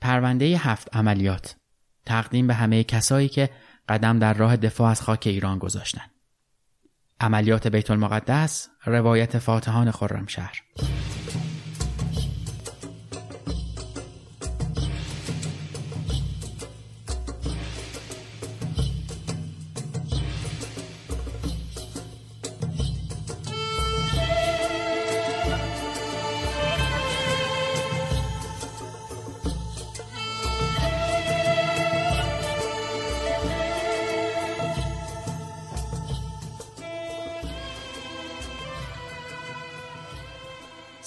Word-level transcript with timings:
پرونده 0.00 0.44
هفت 0.44 0.96
عملیات 0.96 1.56
تقدیم 2.06 2.46
به 2.46 2.54
همه 2.54 2.84
کسایی 2.84 3.28
که 3.28 3.50
قدم 3.88 4.18
در 4.18 4.34
راه 4.34 4.56
دفاع 4.56 4.90
از 4.90 5.02
خاک 5.02 5.22
ایران 5.26 5.58
گذاشتند. 5.58 6.10
عملیات 7.20 7.66
بیت 7.66 7.90
المقدس 7.90 8.68
روایت 8.84 9.38
فاتحان 9.38 9.90
خرمشهر 9.90 10.62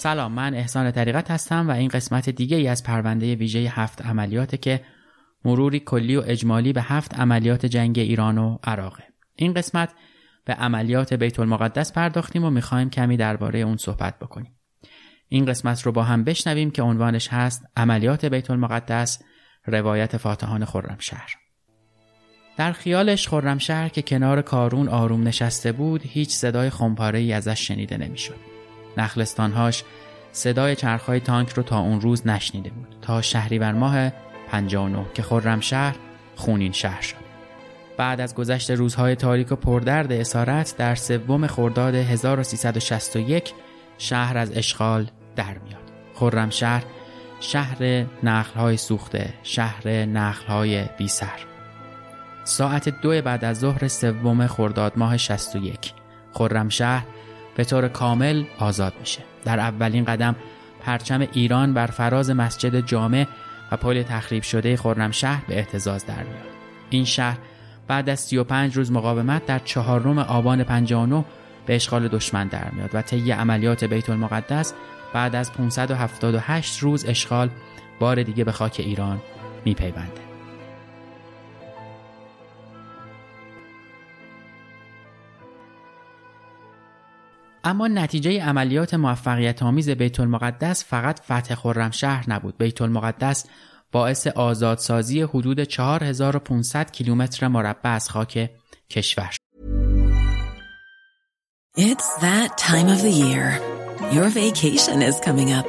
سلام 0.02 0.32
من 0.32 0.54
احسان 0.54 0.90
طریقت 0.90 1.30
هستم 1.30 1.68
و 1.68 1.70
این 1.70 1.88
قسمت 1.88 2.30
دیگه 2.30 2.56
ای 2.56 2.68
از 2.68 2.82
پرونده 2.82 3.34
ویژه 3.34 3.58
هفت 3.58 4.06
عملیاته 4.06 4.56
که 4.56 4.80
مروری 5.44 5.80
کلی 5.80 6.16
و 6.16 6.22
اجمالی 6.26 6.72
به 6.72 6.82
هفت 6.82 7.14
عملیات 7.14 7.66
جنگ 7.66 7.98
ایران 7.98 8.38
و 8.38 8.58
عراقه. 8.64 9.04
این 9.36 9.54
قسمت 9.54 9.88
به 10.44 10.54
عملیات 10.54 11.14
بیت 11.14 11.40
المقدس 11.40 11.92
پرداختیم 11.92 12.44
و 12.44 12.50
می‌خوایم 12.50 12.90
کمی 12.90 13.16
درباره 13.16 13.58
اون 13.58 13.76
صحبت 13.76 14.18
بکنیم. 14.18 14.56
این 15.28 15.44
قسمت 15.44 15.82
رو 15.82 15.92
با 15.92 16.02
هم 16.02 16.24
بشنویم 16.24 16.70
که 16.70 16.82
عنوانش 16.82 17.28
هست 17.28 17.64
عملیات 17.76 18.24
بیت 18.24 18.50
المقدس 18.50 19.22
روایت 19.66 20.16
فاتحان 20.16 20.64
خرمشهر. 20.64 21.34
در 22.56 22.72
خیالش 22.72 23.28
خرمشهر 23.28 23.88
که 23.88 24.02
کنار 24.02 24.42
کارون 24.42 24.88
آروم 24.88 25.22
نشسته 25.28 25.72
بود 25.72 26.00
هیچ 26.04 26.30
صدای 26.30 26.70
خمپاره 26.70 27.18
ای 27.18 27.32
ازش 27.32 27.68
شنیده 27.68 27.96
نمی‌شد. 27.96 28.51
نخلستانهاش 28.96 29.84
صدای 30.32 30.76
چرخهای 30.76 31.20
تانک 31.20 31.50
رو 31.50 31.62
تا 31.62 31.78
اون 31.78 32.00
روز 32.00 32.26
نشنیده 32.26 32.70
بود. 32.70 32.96
تا 33.02 33.22
شهریور 33.22 33.72
ماه 33.72 34.10
59 34.48 35.06
که 35.14 35.22
خرمشهر 35.22 35.94
خونین 36.36 36.72
شهر 36.72 37.00
شد. 37.00 37.22
بعد 37.96 38.20
از 38.20 38.34
گذشت 38.34 38.70
روزهای 38.70 39.16
تاریک 39.16 39.52
و 39.52 39.56
پردرد 39.56 40.12
اسارت 40.12 40.74
در 40.78 40.94
سوم 40.94 41.46
خرداد 41.46 41.94
1361 41.94 43.52
شهر 43.98 44.38
از 44.38 44.56
اشغال 44.56 45.10
در 45.36 45.58
میاد. 45.58 45.92
خرمشهر 46.14 46.82
شهر 47.40 48.06
نخلهای 48.22 48.76
سوخته 48.76 49.34
شهر 49.42 49.88
نخلهای 49.88 50.84
بی 50.98 51.08
سر. 51.08 51.46
ساعت 52.44 52.88
دو 52.88 53.22
بعد 53.22 53.44
از 53.44 53.58
ظهر 53.58 53.88
سوم 53.88 54.46
خرداد 54.46 54.92
ماه 54.96 55.16
61 55.16 55.92
خرمشهر 56.32 57.04
به 57.56 57.64
طور 57.64 57.88
کامل 57.88 58.44
آزاد 58.58 58.94
میشه 59.00 59.20
در 59.44 59.60
اولین 59.60 60.04
قدم 60.04 60.36
پرچم 60.80 61.26
ایران 61.32 61.74
بر 61.74 61.86
فراز 61.86 62.30
مسجد 62.30 62.86
جامع 62.86 63.26
و 63.72 63.76
پل 63.76 64.02
تخریب 64.02 64.42
شده 64.42 64.76
خرمشهر 64.76 65.42
به 65.48 65.58
احتزاز 65.58 66.06
در 66.06 66.22
میاد. 66.22 66.52
این 66.90 67.04
شهر 67.04 67.38
بعد 67.88 68.08
از 68.08 68.20
35 68.20 68.76
روز 68.76 68.92
مقاومت 68.92 69.46
در 69.46 69.58
چهارم 69.58 70.18
آبان 70.18 70.64
59 70.64 71.24
به 71.66 71.74
اشغال 71.74 72.08
دشمن 72.08 72.48
در 72.48 72.70
میاد 72.70 72.90
و 72.94 73.02
طی 73.02 73.30
عملیات 73.30 73.84
بیت 73.84 74.10
المقدس 74.10 74.72
بعد 75.12 75.36
از 75.36 75.52
578 75.52 76.78
روز 76.78 77.04
اشغال 77.04 77.50
بار 78.00 78.22
دیگه 78.22 78.44
به 78.44 78.52
خاک 78.52 78.76
ایران 78.78 79.20
میپیونده. 79.64 80.31
اما 87.64 87.88
نتیجه 87.88 88.42
عملیات 88.42 88.94
موفقیت 88.94 89.62
آمیز 89.62 89.90
بیت 89.90 90.20
المقدس 90.20 90.84
فقط 90.84 91.20
فتح 91.20 91.54
خرمشهر 91.54 92.24
نبود 92.28 92.58
بیت 92.58 92.82
المقدس 92.82 93.46
باعث 93.92 94.26
آزادسازی 94.26 95.22
حدود 95.22 95.64
4500 95.64 96.90
کیلومتر 96.90 97.48
مربع 97.48 97.90
از 97.90 98.10
خاک 98.10 98.50
کشور 98.90 99.30
It's 101.74 102.10
that 102.16 102.58
time 102.58 102.88
of 102.88 103.00
the 103.00 103.14
year. 103.24 103.46
Your 104.12 104.28
vacation 104.28 105.00
is 105.00 105.18
coming 105.20 105.50
up. 105.58 105.68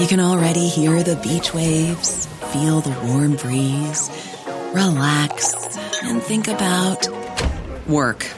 You 0.00 0.06
can 0.06 0.20
already 0.20 0.68
hear 0.68 1.02
the 1.02 1.16
beach 1.16 1.52
waves, 1.52 2.26
feel 2.52 2.80
the 2.80 2.96
warm 3.06 3.34
breeze, 3.42 4.02
relax 4.72 5.32
and 6.02 6.22
think 6.22 6.48
about 6.48 7.00
work. 7.86 8.37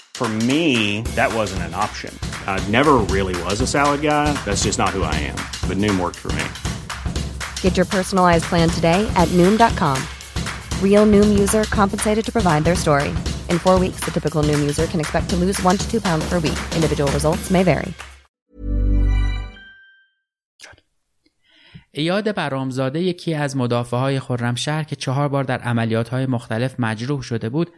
For 0.21 0.29
me, 0.29 1.01
that 1.15 1.33
wasn't 1.33 1.63
an 1.63 1.73
option. 1.73 2.13
I 2.45 2.63
never 2.69 2.97
really 3.09 3.33
was 3.41 3.59
a 3.59 3.65
salad 3.65 4.01
guy. 4.03 4.31
That's 4.45 4.61
just 4.65 4.77
not 4.77 4.89
who 4.89 5.01
I 5.01 5.15
am. 5.15 5.39
But 5.67 5.77
Noom 5.77 5.99
worked 5.99 6.19
for 6.19 6.31
me. 6.33 6.45
Get 7.61 7.75
your 7.75 7.87
personalized 7.87 8.43
plan 8.43 8.69
today 8.69 9.01
at 9.15 9.27
Noom.com. 9.29 9.97
Real 10.79 11.07
Noom 11.07 11.39
user 11.39 11.63
compensated 11.63 12.23
to 12.23 12.31
provide 12.31 12.65
their 12.65 12.75
story. 12.75 13.09
In 13.49 13.57
four 13.57 13.79
weeks, 13.79 14.01
the 14.05 14.11
typical 14.11 14.43
Noom 14.43 14.59
user 14.59 14.85
can 14.85 14.99
expect 14.99 15.27
to 15.31 15.35
lose 15.35 15.59
one 15.63 15.75
to 15.75 15.89
two 15.89 15.99
pounds 15.99 16.23
per 16.29 16.35
week. 16.35 16.59
Individual 16.75 17.11
results 17.11 17.49
may 17.49 17.63
vary. 17.63 17.91
ایاد 21.93 22.35
برامزاده 22.35 23.01
یکی 23.01 23.33
از 23.33 23.57
مدافع 23.57 23.97
های 23.97 24.19
خرمشهر 24.19 24.83
که 24.83 24.95
چهار 24.95 25.27
بار 25.27 25.43
در 25.43 25.59
عملیات 25.59 26.09
های 26.09 26.25
مختلف 26.25 26.75
مجروح 26.79 27.21
شده 27.21 27.49
بود 27.49 27.71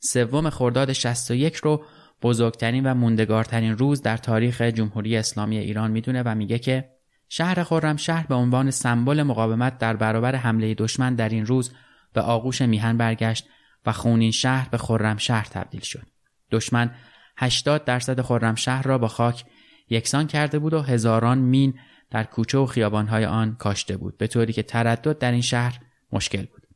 سوم 0.00 0.50
خرداد 0.50 0.92
61 0.92 1.56
رو 1.56 1.84
بزرگترین 2.22 2.86
و 2.86 2.94
موندگارترین 2.94 3.78
روز 3.78 4.02
در 4.02 4.16
تاریخ 4.16 4.62
جمهوری 4.62 5.16
اسلامی 5.16 5.58
ایران 5.58 5.90
می‌دونه 5.90 6.22
و 6.22 6.34
میگه 6.34 6.58
که 6.58 6.90
شهر 7.28 7.62
خرمشهر 7.62 8.26
به 8.26 8.34
عنوان 8.34 8.70
سمبل 8.70 9.22
مقاومت 9.22 9.78
در 9.78 9.96
برابر 9.96 10.34
حمله 10.34 10.74
دشمن 10.74 11.14
در 11.14 11.28
این 11.28 11.46
روز 11.46 11.72
به 12.12 12.20
آغوش 12.20 12.62
میهن 12.62 12.96
برگشت 12.96 13.46
و 13.86 13.92
خونین 13.92 14.30
شهر 14.30 14.68
به 14.68 14.78
خرمشهر 14.78 15.44
تبدیل 15.44 15.80
شد. 15.80 16.06
دشمن 16.50 16.94
80 17.36 17.84
درصد 17.84 18.20
خرمشهر 18.20 18.82
را 18.82 18.98
با 18.98 19.08
خاک 19.08 19.44
یکسان 19.90 20.26
کرده 20.26 20.58
بود 20.58 20.74
و 20.74 20.82
هزاران 20.82 21.38
مین 21.38 21.74
در 22.10 22.24
کوچه 22.24 22.58
و 22.58 22.66
خیابانهای 22.66 23.24
آن 23.24 23.56
کاشته 23.56 23.96
بود 23.96 24.18
به 24.18 24.26
طوری 24.26 24.52
که 24.52 24.62
تردد 24.62 25.18
در 25.18 25.32
این 25.32 25.40
شهر 25.40 25.80
مشکل 26.12 26.46
بود. 26.46 26.66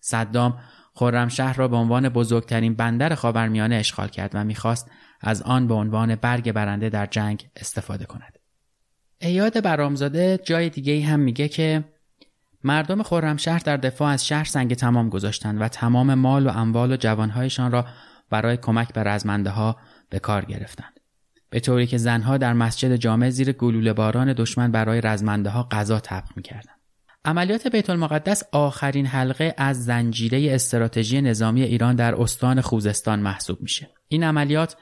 صدام 0.00 0.58
خرمشهر 0.94 1.52
را 1.52 1.68
به 1.68 1.76
عنوان 1.76 2.08
بزرگترین 2.08 2.74
بندر 2.74 3.14
خاورمیانه 3.14 3.74
اشغال 3.74 4.08
کرد 4.08 4.30
و 4.34 4.44
می‌خواست 4.44 4.90
از 5.20 5.42
آن 5.42 5.68
به 5.68 5.74
عنوان 5.74 6.14
برگ 6.14 6.52
برنده 6.52 6.88
در 6.88 7.06
جنگ 7.06 7.48
استفاده 7.56 8.04
کند. 8.04 8.38
ایاد 9.20 9.62
برامزاده 9.62 10.38
جای 10.44 10.70
دیگه 10.70 11.06
هم 11.06 11.20
میگه 11.20 11.48
که 11.48 11.84
مردم 12.64 13.02
خرمشهر 13.02 13.58
در 13.58 13.76
دفاع 13.76 14.12
از 14.12 14.26
شهر 14.26 14.44
سنگ 14.44 14.74
تمام 14.74 15.08
گذاشتند 15.08 15.60
و 15.60 15.68
تمام 15.68 16.14
مال 16.14 16.46
و 16.46 16.50
اموال 16.50 16.92
و 16.92 16.96
جوانهایشان 16.96 17.72
را 17.72 17.86
برای 18.30 18.56
کمک 18.56 18.92
به 18.92 19.02
رزمنده 19.02 19.50
ها 19.50 19.76
به 20.10 20.18
کار 20.18 20.44
گرفتند. 20.44 21.00
به 21.50 21.60
طوری 21.60 21.86
که 21.86 21.98
زنها 21.98 22.36
در 22.36 22.52
مسجد 22.52 22.96
جامع 22.96 23.30
زیر 23.30 23.52
گلوله 23.52 23.92
باران 23.92 24.32
دشمن 24.32 24.72
برای 24.72 25.00
رزمنده 25.00 25.50
ها 25.50 25.68
غذا 25.70 26.00
طبخ 26.00 26.36
می‌کردند. 26.36 26.73
عملیات 27.26 27.66
بیت 27.66 27.90
المقدس 27.90 28.42
آخرین 28.52 29.06
حلقه 29.06 29.54
از 29.58 29.84
زنجیره 29.84 30.54
استراتژی 30.54 31.20
نظامی 31.20 31.62
ایران 31.62 31.96
در 31.96 32.14
استان 32.14 32.60
خوزستان 32.60 33.20
محسوب 33.20 33.60
میشه. 33.60 33.90
این 34.08 34.24
عملیات 34.24 34.76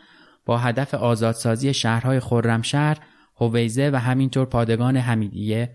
با 0.47 0.59
هدف 0.59 0.95
آزادسازی 0.95 1.75
شهرهای 1.75 2.21
خرمشهر، 2.21 2.99
هویزه 3.37 3.91
و 3.93 3.97
همینطور 3.97 4.47
پادگان 4.47 4.97
حمیدیه، 4.97 5.75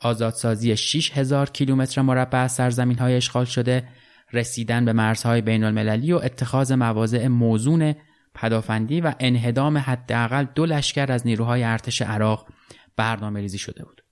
آزادسازی 0.00 0.76
6000 0.76 1.50
کیلومتر 1.50 2.02
مربع 2.02 2.38
از 2.38 2.52
سرزمین 2.52 2.98
های 2.98 3.16
اشغال 3.16 3.44
شده، 3.44 3.88
رسیدن 4.32 4.84
به 4.84 4.92
مرزهای 4.92 5.40
بین 5.40 5.64
المللی 5.64 6.12
و 6.12 6.16
اتخاذ 6.16 6.72
مواضع 6.72 7.28
موزون 7.28 7.94
پدافندی 8.34 9.00
و 9.00 9.14
انهدام 9.20 9.78
حداقل 9.78 10.44
دو 10.54 10.66
لشکر 10.66 11.12
از 11.12 11.26
نیروهای 11.26 11.64
ارتش 11.64 12.02
عراق 12.02 12.48
برنامه 12.96 13.40
ریزی 13.40 13.58
شده 13.58 13.84
بود. 13.84 14.03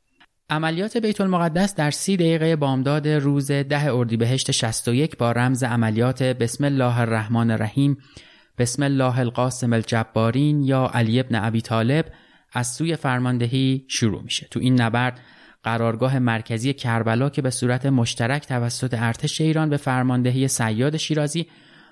عملیات 0.50 0.96
بیت 0.96 1.20
المقدس 1.20 1.74
در 1.74 1.90
سی 1.90 2.16
دقیقه 2.16 2.56
بامداد 2.56 3.08
روز 3.08 3.50
ده 3.50 3.94
اردیبهشت 3.94 4.50
61 4.50 5.16
با 5.16 5.32
رمز 5.32 5.62
عملیات 5.62 6.22
بسم 6.22 6.64
الله 6.64 7.00
الرحمن 7.00 7.50
الرحیم 7.50 7.96
بسم 8.58 8.82
الله 8.82 9.18
القاسم 9.18 9.72
الجبارین 9.72 10.62
یا 10.62 10.90
علی 10.94 11.20
ابن 11.20 11.34
ابی 11.34 11.60
طالب 11.60 12.06
از 12.52 12.66
سوی 12.74 12.96
فرماندهی 12.96 13.84
شروع 13.88 14.22
میشه. 14.22 14.48
تو 14.50 14.60
این 14.60 14.80
نبرد 14.80 15.20
قرارگاه 15.62 16.18
مرکزی 16.18 16.72
کربلا 16.72 17.30
که 17.30 17.42
به 17.42 17.50
صورت 17.50 17.86
مشترک 17.86 18.46
توسط 18.46 18.94
ارتش 18.98 19.40
ایران 19.40 19.70
به 19.70 19.76
فرماندهی 19.76 20.48
سیاد 20.48 20.96
شیرازی 20.96 21.46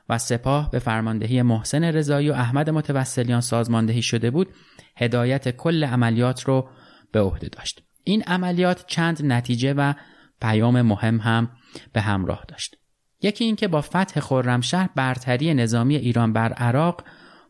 و 0.09 0.19
سپاه 0.19 0.71
به 0.71 0.79
فرماندهی 0.79 1.43
محسن 1.43 1.85
رضایی 1.85 2.31
و 2.31 2.33
احمد 2.33 2.71
متوسلیان 2.71 3.41
سازماندهی 3.41 4.03
شده 4.03 4.31
بود 4.31 4.49
هدایت 4.97 5.57
کل 5.57 5.85
عملیات 5.85 6.43
رو 6.45 6.69
به 7.13 7.21
عهده 7.21 7.49
داشت. 7.49 7.83
این 8.05 8.23
عملیات 8.23 8.85
چند 8.87 9.25
نتیجه 9.25 9.73
و 9.73 9.95
پیام 10.41 10.83
مهم 10.83 11.17
هم 11.17 11.51
به 11.93 12.01
همراه 12.01 12.45
داشت 12.49 12.77
یکی 13.23 13.45
اینکه 13.45 13.69
با 13.69 13.81
فتح 13.81 14.21
خرمشهر 14.21 14.89
برتری 14.95 15.55
نظامی 15.55 15.97
ایران 15.97 16.33
بر 16.33 16.53
عراق 16.53 17.05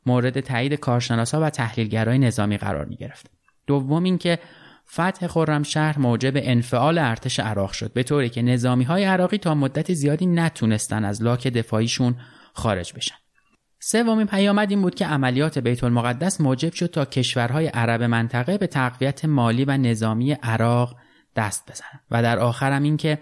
مورد 0.07 0.41
تایید 0.41 0.75
کارشناسا 0.75 1.41
و 1.41 1.51
تحلیلگرای 1.51 2.19
نظامی 2.19 2.57
قرار 2.57 2.85
می 2.85 2.97
گرفت. 2.97 3.31
دوم 3.67 4.05
اینکه 4.05 4.39
فتح 4.93 5.27
خرمشهر 5.27 5.99
موجب 5.99 6.33
انفعال 6.37 6.99
ارتش 6.99 7.41
عراق 7.41 7.73
شد 7.73 7.93
به 7.93 8.03
طوری 8.03 8.29
که 8.29 8.43
نظامی 8.43 8.85
های 8.85 9.05
عراقی 9.05 9.39
تا 9.39 9.55
مدت 9.55 9.93
زیادی 9.93 10.27
نتونستن 10.27 11.05
از 11.05 11.23
لاک 11.23 11.49
دفاعیشون 11.49 12.17
خارج 12.53 12.93
بشن. 12.93 13.15
سومین 13.83 14.27
پیامد 14.27 14.71
این 14.71 14.83
بود 14.83 14.95
که 14.95 15.07
عملیات 15.07 15.59
بیت 15.59 15.85
المقدس 15.85 16.41
موجب 16.41 16.73
شد 16.73 16.87
تا 16.87 17.05
کشورهای 17.05 17.67
عرب 17.67 18.03
منطقه 18.03 18.59
به 18.59 18.67
تقویت 18.67 19.25
مالی 19.25 19.65
و 19.65 19.77
نظامی 19.77 20.33
عراق 20.33 20.97
دست 21.37 21.71
بزنند 21.71 22.01
و 22.11 22.23
در 22.23 22.39
آخرم 22.39 22.83
این 22.83 22.97
که 22.97 23.19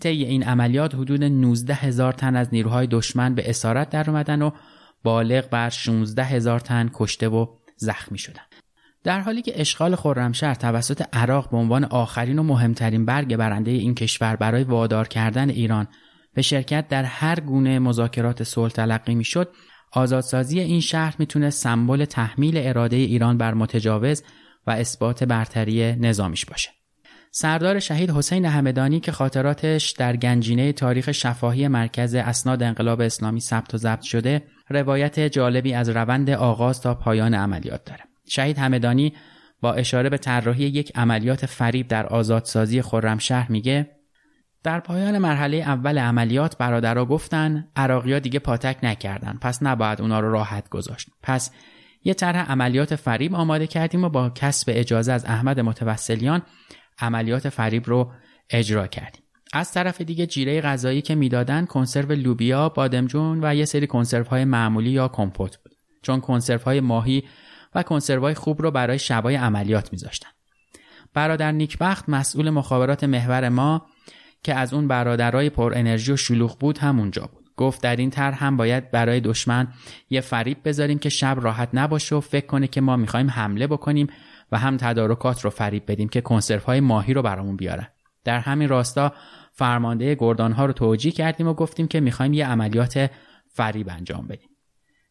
طی 0.00 0.08
این 0.08 0.42
عملیات 0.42 0.94
حدود 0.94 1.24
19 1.24 1.74
هزار 1.74 2.12
تن 2.12 2.36
از 2.36 2.48
نیروهای 2.52 2.86
دشمن 2.86 3.34
به 3.34 3.50
اسارت 3.50 3.90
در 3.90 4.10
اومدن 4.10 4.42
و 4.42 4.50
بالغ 5.02 5.48
بر 5.48 5.68
16 5.68 6.24
هزار 6.24 6.60
تن 6.60 6.90
کشته 6.94 7.28
و 7.28 7.46
زخمی 7.76 8.18
شدن. 8.18 8.42
در 9.04 9.20
حالی 9.20 9.42
که 9.42 9.60
اشغال 9.60 9.96
خرمشهر 9.96 10.54
توسط 10.54 11.02
عراق 11.12 11.50
به 11.50 11.56
عنوان 11.56 11.84
آخرین 11.84 12.38
و 12.38 12.42
مهمترین 12.42 13.04
برگ 13.04 13.36
برنده 13.36 13.70
این 13.70 13.94
کشور 13.94 14.36
برای 14.36 14.64
وادار 14.64 15.08
کردن 15.08 15.50
ایران 15.50 15.88
به 16.34 16.42
شرکت 16.42 16.88
در 16.88 17.04
هر 17.04 17.40
گونه 17.40 17.78
مذاکرات 17.78 18.42
صلح 18.42 18.72
تلقی 18.72 19.14
می‌شد 19.14 19.48
آزادسازی 19.92 20.60
این 20.60 20.80
شهر 20.80 21.14
می‌تونه 21.18 21.50
سمبل 21.50 22.04
تحمیل 22.04 22.54
اراده 22.56 22.96
ایران 22.96 23.38
بر 23.38 23.54
متجاوز 23.54 24.22
و 24.66 24.70
اثبات 24.70 25.24
برتری 25.24 25.92
نظامیش 25.92 26.46
باشه. 26.46 26.70
سردار 27.32 27.78
شهید 27.78 28.10
حسین 28.10 28.44
همدانی 28.44 29.00
که 29.00 29.12
خاطراتش 29.12 29.90
در 29.90 30.16
گنجینه 30.16 30.72
تاریخ 30.72 31.12
شفاهی 31.12 31.68
مرکز 31.68 32.14
اسناد 32.14 32.62
انقلاب 32.62 33.00
اسلامی 33.00 33.40
ثبت 33.40 33.74
و 33.74 33.78
ضبط 33.78 34.02
شده 34.02 34.42
روایت 34.70 35.20
جالبی 35.20 35.74
از 35.74 35.88
روند 35.88 36.30
آغاز 36.30 36.80
تا 36.80 36.94
پایان 36.94 37.34
عملیات 37.34 37.84
داره. 37.84 38.00
شهید 38.28 38.58
همدانی 38.58 39.12
با 39.60 39.72
اشاره 39.72 40.08
به 40.08 40.18
طراحی 40.18 40.64
یک 40.64 40.92
عملیات 40.94 41.46
فریب 41.46 41.88
در 41.88 42.06
آزادسازی 42.06 42.82
خرمشهر 42.82 43.52
میگه 43.52 43.90
در 44.62 44.80
پایان 44.80 45.18
مرحله 45.18 45.56
اول 45.56 45.98
عملیات 45.98 46.58
برادرها 46.58 47.04
گفتن 47.04 47.68
عراقیا 47.76 48.18
دیگه 48.18 48.38
پاتک 48.38 48.76
نکردن 48.82 49.38
پس 49.40 49.62
نباید 49.62 50.00
اونا 50.00 50.20
رو 50.20 50.32
راحت 50.32 50.68
گذاشت. 50.68 51.08
پس 51.22 51.50
یه 52.04 52.14
طرح 52.14 52.52
عملیات 52.52 52.96
فریب 52.96 53.34
آماده 53.34 53.66
کردیم 53.66 54.04
و 54.04 54.08
با 54.08 54.30
کسب 54.30 54.72
اجازه 54.74 55.12
از 55.12 55.24
احمد 55.24 55.60
متوسلیان 55.60 56.42
عملیات 56.98 57.48
فریب 57.48 57.86
رو 57.86 58.12
اجرا 58.50 58.86
کردیم. 58.86 59.22
از 59.52 59.72
طرف 59.72 60.00
دیگه 60.00 60.26
جیره 60.26 60.60
غذایی 60.60 61.02
که 61.02 61.14
می‌دادن 61.14 61.66
کنسرو 61.66 62.12
لوبیا، 62.12 62.68
بادمجون 62.68 63.40
و 63.42 63.54
یه 63.54 63.64
سری 63.64 63.86
کنسرو 63.86 64.24
های 64.24 64.44
معمولی 64.44 64.90
یا 64.90 65.08
کمپوت 65.08 65.56
بود. 65.56 65.74
چون 66.02 66.20
کنسرو 66.20 66.60
های 66.60 66.80
ماهی 66.80 67.24
و 67.74 67.82
کنسرو 67.82 68.22
های 68.22 68.34
خوب 68.34 68.62
رو 68.62 68.70
برای 68.70 68.98
شبای 68.98 69.34
عملیات 69.34 69.92
میذاشتن. 69.92 70.28
برادر 71.14 71.52
نیکبخت 71.52 72.08
مسئول 72.08 72.50
مخابرات 72.50 73.04
محور 73.04 73.48
ما 73.48 73.86
که 74.42 74.54
از 74.54 74.74
اون 74.74 74.88
برادرای 74.88 75.50
پر 75.50 75.72
انرژی 75.76 76.12
و 76.12 76.16
شلوغ 76.16 76.58
بود 76.58 76.78
همونجا 76.78 77.22
بود. 77.32 77.50
گفت 77.56 77.82
در 77.82 77.96
این 77.96 78.10
طرح 78.10 78.44
هم 78.44 78.56
باید 78.56 78.90
برای 78.90 79.20
دشمن 79.20 79.68
یه 80.10 80.20
فریب 80.20 80.58
بذاریم 80.64 80.98
که 80.98 81.08
شب 81.08 81.38
راحت 81.40 81.68
نباشه 81.74 82.16
و 82.16 82.20
فکر 82.20 82.46
کنه 82.46 82.66
که 82.66 82.80
ما 82.80 82.96
می‌خوایم 82.96 83.30
حمله 83.30 83.66
بکنیم 83.66 84.06
و 84.52 84.58
هم 84.58 84.76
تدارکات 84.76 85.44
رو 85.44 85.50
فریب 85.50 85.82
بدیم 85.88 86.08
که 86.08 86.20
کنسرف 86.20 86.64
های 86.64 86.80
ماهی 86.80 87.14
رو 87.14 87.22
برامون 87.22 87.56
بیارن. 87.56 87.86
در 88.24 88.38
همین 88.38 88.68
راستا 88.68 89.12
فرمانده 89.52 90.14
گردان 90.14 90.52
ها 90.52 90.66
رو 90.66 90.72
توجیه 90.72 91.12
کردیم 91.12 91.48
و 91.48 91.54
گفتیم 91.54 91.88
که 91.88 92.00
می‌خوایم 92.00 92.32
یه 92.32 92.46
عملیات 92.46 93.10
فریب 93.48 93.88
انجام 93.90 94.26
بدیم. 94.26 94.48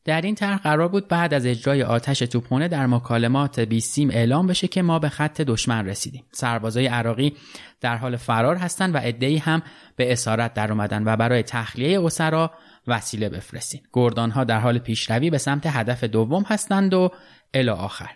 در 0.05 0.21
این 0.21 0.35
طرح 0.35 0.57
قرار 0.57 0.87
بود 0.87 1.07
بعد 1.07 1.33
از 1.33 1.45
اجرای 1.45 1.83
آتش 1.83 2.19
توپخانه 2.19 2.67
در 2.67 2.87
مکالمات 2.87 3.59
بیسیم 3.59 4.09
اعلام 4.09 4.47
بشه 4.47 4.67
که 4.67 4.81
ما 4.81 4.99
به 4.99 5.09
خط 5.09 5.41
دشمن 5.41 5.85
رسیدیم. 5.85 6.25
سربازای 6.31 6.87
عراقی 6.87 7.33
در 7.81 7.97
حال 7.97 8.15
فرار 8.15 8.55
هستند 8.55 8.95
و 8.95 8.97
عدهای 8.97 9.37
هم 9.37 9.61
به 9.95 10.11
اسارت 10.11 10.53
در 10.53 10.71
اومدن 10.71 11.03
و 11.05 11.15
برای 11.15 11.43
تخلیه 11.43 12.05
اسرا 12.05 12.51
وسیله 12.87 13.29
بفرستین. 13.29 13.81
گردانها 13.93 14.43
در 14.43 14.59
حال 14.59 14.79
پیشروی 14.79 15.29
به 15.29 15.37
سمت 15.37 15.65
هدف 15.65 16.03
دوم 16.03 16.43
هستند 16.43 16.93
و 16.93 17.11
الی 17.53 17.69
آخر. 17.69 18.09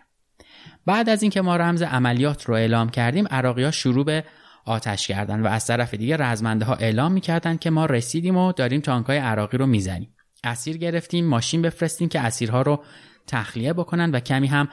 بعد 0.85 1.09
از 1.09 1.21
اینکه 1.21 1.41
ما 1.41 1.55
رمز 1.55 1.81
عملیات 1.81 2.45
رو 2.45 2.53
اعلام 2.53 2.89
کردیم 2.89 3.27
عراقی 3.27 3.63
ها 3.63 3.71
شروع 3.71 4.05
به 4.05 4.23
آتش 4.65 5.07
کردن 5.07 5.41
و 5.41 5.47
از 5.47 5.67
طرف 5.67 5.93
دیگه 5.93 6.17
رزمنده 6.17 6.65
ها 6.65 6.73
اعلام 6.73 7.11
می‌کردند 7.11 7.59
که 7.59 7.69
ما 7.69 7.85
رسیدیم 7.85 8.37
و 8.37 8.51
داریم 8.51 8.81
تانکای 8.81 9.17
عراقی 9.17 9.57
رو 9.57 9.65
می‌زنیم. 9.65 10.12
اسیر 10.43 10.77
گرفتیم 10.77 11.25
ماشین 11.25 11.61
بفرستیم 11.61 12.09
که 12.09 12.19
اسیرها 12.19 12.61
رو 12.61 12.83
تخلیه 13.27 13.73
بکنن 13.73 14.11
و 14.11 14.19
کمی 14.19 14.47
هم 14.47 14.67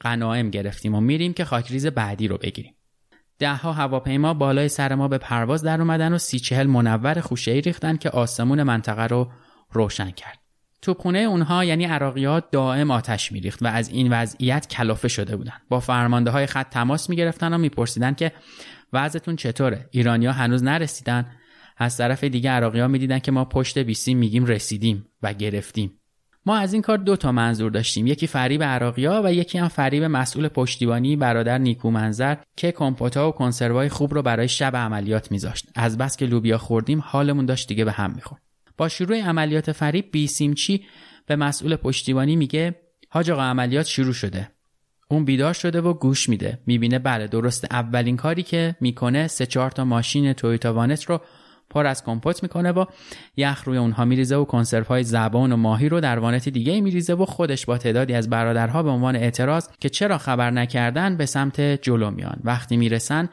غنایم 0.00 0.50
گرفتیم 0.50 0.94
و 0.94 1.00
میریم 1.00 1.32
که 1.32 1.44
خاکریز 1.44 1.86
بعدی 1.86 2.28
رو 2.28 2.38
بگیریم. 2.38 2.74
دهها 3.38 3.72
هواپیما 3.72 4.34
بالای 4.34 4.68
سر 4.68 4.94
ما 4.94 5.08
به 5.08 5.18
پرواز 5.18 5.62
در 5.62 5.80
اومدن 5.80 6.12
و 6.12 6.18
سی 6.18 6.38
چهل 6.38 6.66
منور 6.66 7.20
خوشه 7.20 7.50
ای 7.50 7.60
ریختن 7.60 7.96
که 7.96 8.10
آسمون 8.10 8.62
منطقه 8.62 9.06
رو 9.06 9.30
روشن 9.70 10.10
کرد. 10.10 10.38
توپخونه 10.82 11.18
اونها 11.18 11.64
یعنی 11.64 11.84
عراقیات 11.84 12.50
دائم 12.50 12.90
آتش 12.90 13.32
میریخت 13.32 13.62
و 13.62 13.66
از 13.66 13.88
این 13.88 14.12
وضعیت 14.12 14.68
کلافه 14.68 15.08
شده 15.08 15.36
بودن. 15.36 15.56
با 15.68 15.80
فرمانده 15.80 16.30
های 16.30 16.46
خط 16.46 16.70
تماس 16.70 17.10
می‌گرفتن 17.10 17.52
و 17.52 17.58
میپرسیدن 17.58 18.14
که 18.14 18.32
وضعتون 18.92 19.36
چطوره؟ 19.36 19.88
ایرانیا 19.90 20.32
هنوز 20.32 20.62
نرسیدن. 20.62 21.26
از 21.76 21.96
طرف 21.96 22.24
دیگه 22.24 22.50
عراقی 22.50 22.80
ها 22.80 22.88
می‌دیدن 22.88 23.18
که 23.18 23.32
ما 23.32 23.44
پشت 23.44 23.78
بیسی 23.78 24.14
میگیم 24.14 24.46
رسیدیم 24.46 25.06
و 25.22 25.32
گرفتیم. 25.32 25.92
ما 26.46 26.56
از 26.56 26.72
این 26.72 26.82
کار 26.82 26.98
دو 26.98 27.16
تا 27.16 27.32
منظور 27.32 27.70
داشتیم. 27.70 28.06
یکی 28.06 28.26
فریب 28.26 28.62
عراقیا 28.62 29.22
و 29.24 29.32
یکی 29.34 29.58
هم 29.58 29.68
فریب 29.68 30.04
مسئول 30.04 30.48
پشتیبانی 30.48 31.16
برادر 31.16 31.58
نیکو 31.58 31.90
منظر 31.90 32.36
که 32.56 32.72
کمپوتا 32.72 33.28
و 33.28 33.32
کنسروای 33.32 33.88
خوب 33.88 34.14
رو 34.14 34.22
برای 34.22 34.48
شب 34.48 34.76
عملیات 34.76 35.32
میذاشت. 35.32 35.68
از 35.74 35.98
بس 35.98 36.16
که 36.16 36.26
لوبیا 36.26 36.58
خوردیم 36.58 37.02
حالمون 37.06 37.46
داشت 37.46 37.68
دیگه 37.68 37.84
به 37.84 37.92
هم 37.92 38.12
می‌خورد. 38.14 38.42
با 38.76 38.88
شروع 38.88 39.20
عملیات 39.20 39.72
فریب 39.72 40.04
بیسیمچی 40.12 40.84
به 41.26 41.36
مسئول 41.36 41.76
پشتیبانی 41.76 42.36
میگه 42.36 42.74
حاج 43.08 43.30
آقا 43.30 43.42
عملیات 43.42 43.86
شروع 43.86 44.12
شده. 44.12 44.48
اون 45.08 45.24
بیدار 45.24 45.52
شده 45.52 45.80
و 45.80 45.94
گوش 45.94 46.28
میده. 46.28 46.58
می‌بینه 46.66 46.98
بله 46.98 47.26
درست 47.26 47.66
اولین 47.70 48.16
کاری 48.16 48.42
که 48.42 48.76
می‌کنه 48.80 49.26
سه 49.26 49.46
چهار 49.46 49.70
تا 49.70 49.84
ماشین 49.84 50.32
تویوتا 50.32 50.74
وانت 50.74 51.04
رو 51.04 51.20
پر 51.74 51.86
از 51.86 52.04
کمپوت 52.04 52.42
می‌کنه 52.42 52.72
و 52.72 52.84
یخ 53.36 53.62
روی 53.64 53.78
اونها 53.78 54.04
میریزه 54.04 54.36
و 54.36 54.44
کنسرو 54.44 54.84
های 54.84 55.04
زبان 55.04 55.52
و 55.52 55.56
ماهی 55.56 55.88
رو 55.88 56.00
در 56.00 56.18
وانت 56.18 56.48
دیگه 56.48 56.80
میریزه 56.80 57.14
و 57.14 57.24
خودش 57.24 57.66
با 57.66 57.78
تعدادی 57.78 58.14
از 58.14 58.30
برادرها 58.30 58.82
به 58.82 58.90
عنوان 58.90 59.16
اعتراض 59.16 59.68
که 59.80 59.88
چرا 59.88 60.18
خبر 60.18 60.50
نکردن 60.50 61.16
به 61.16 61.26
سمت 61.26 61.60
جلو 61.60 62.10
میان. 62.10 62.40
وقتی 62.44 62.76
می‌رسن 62.76 63.28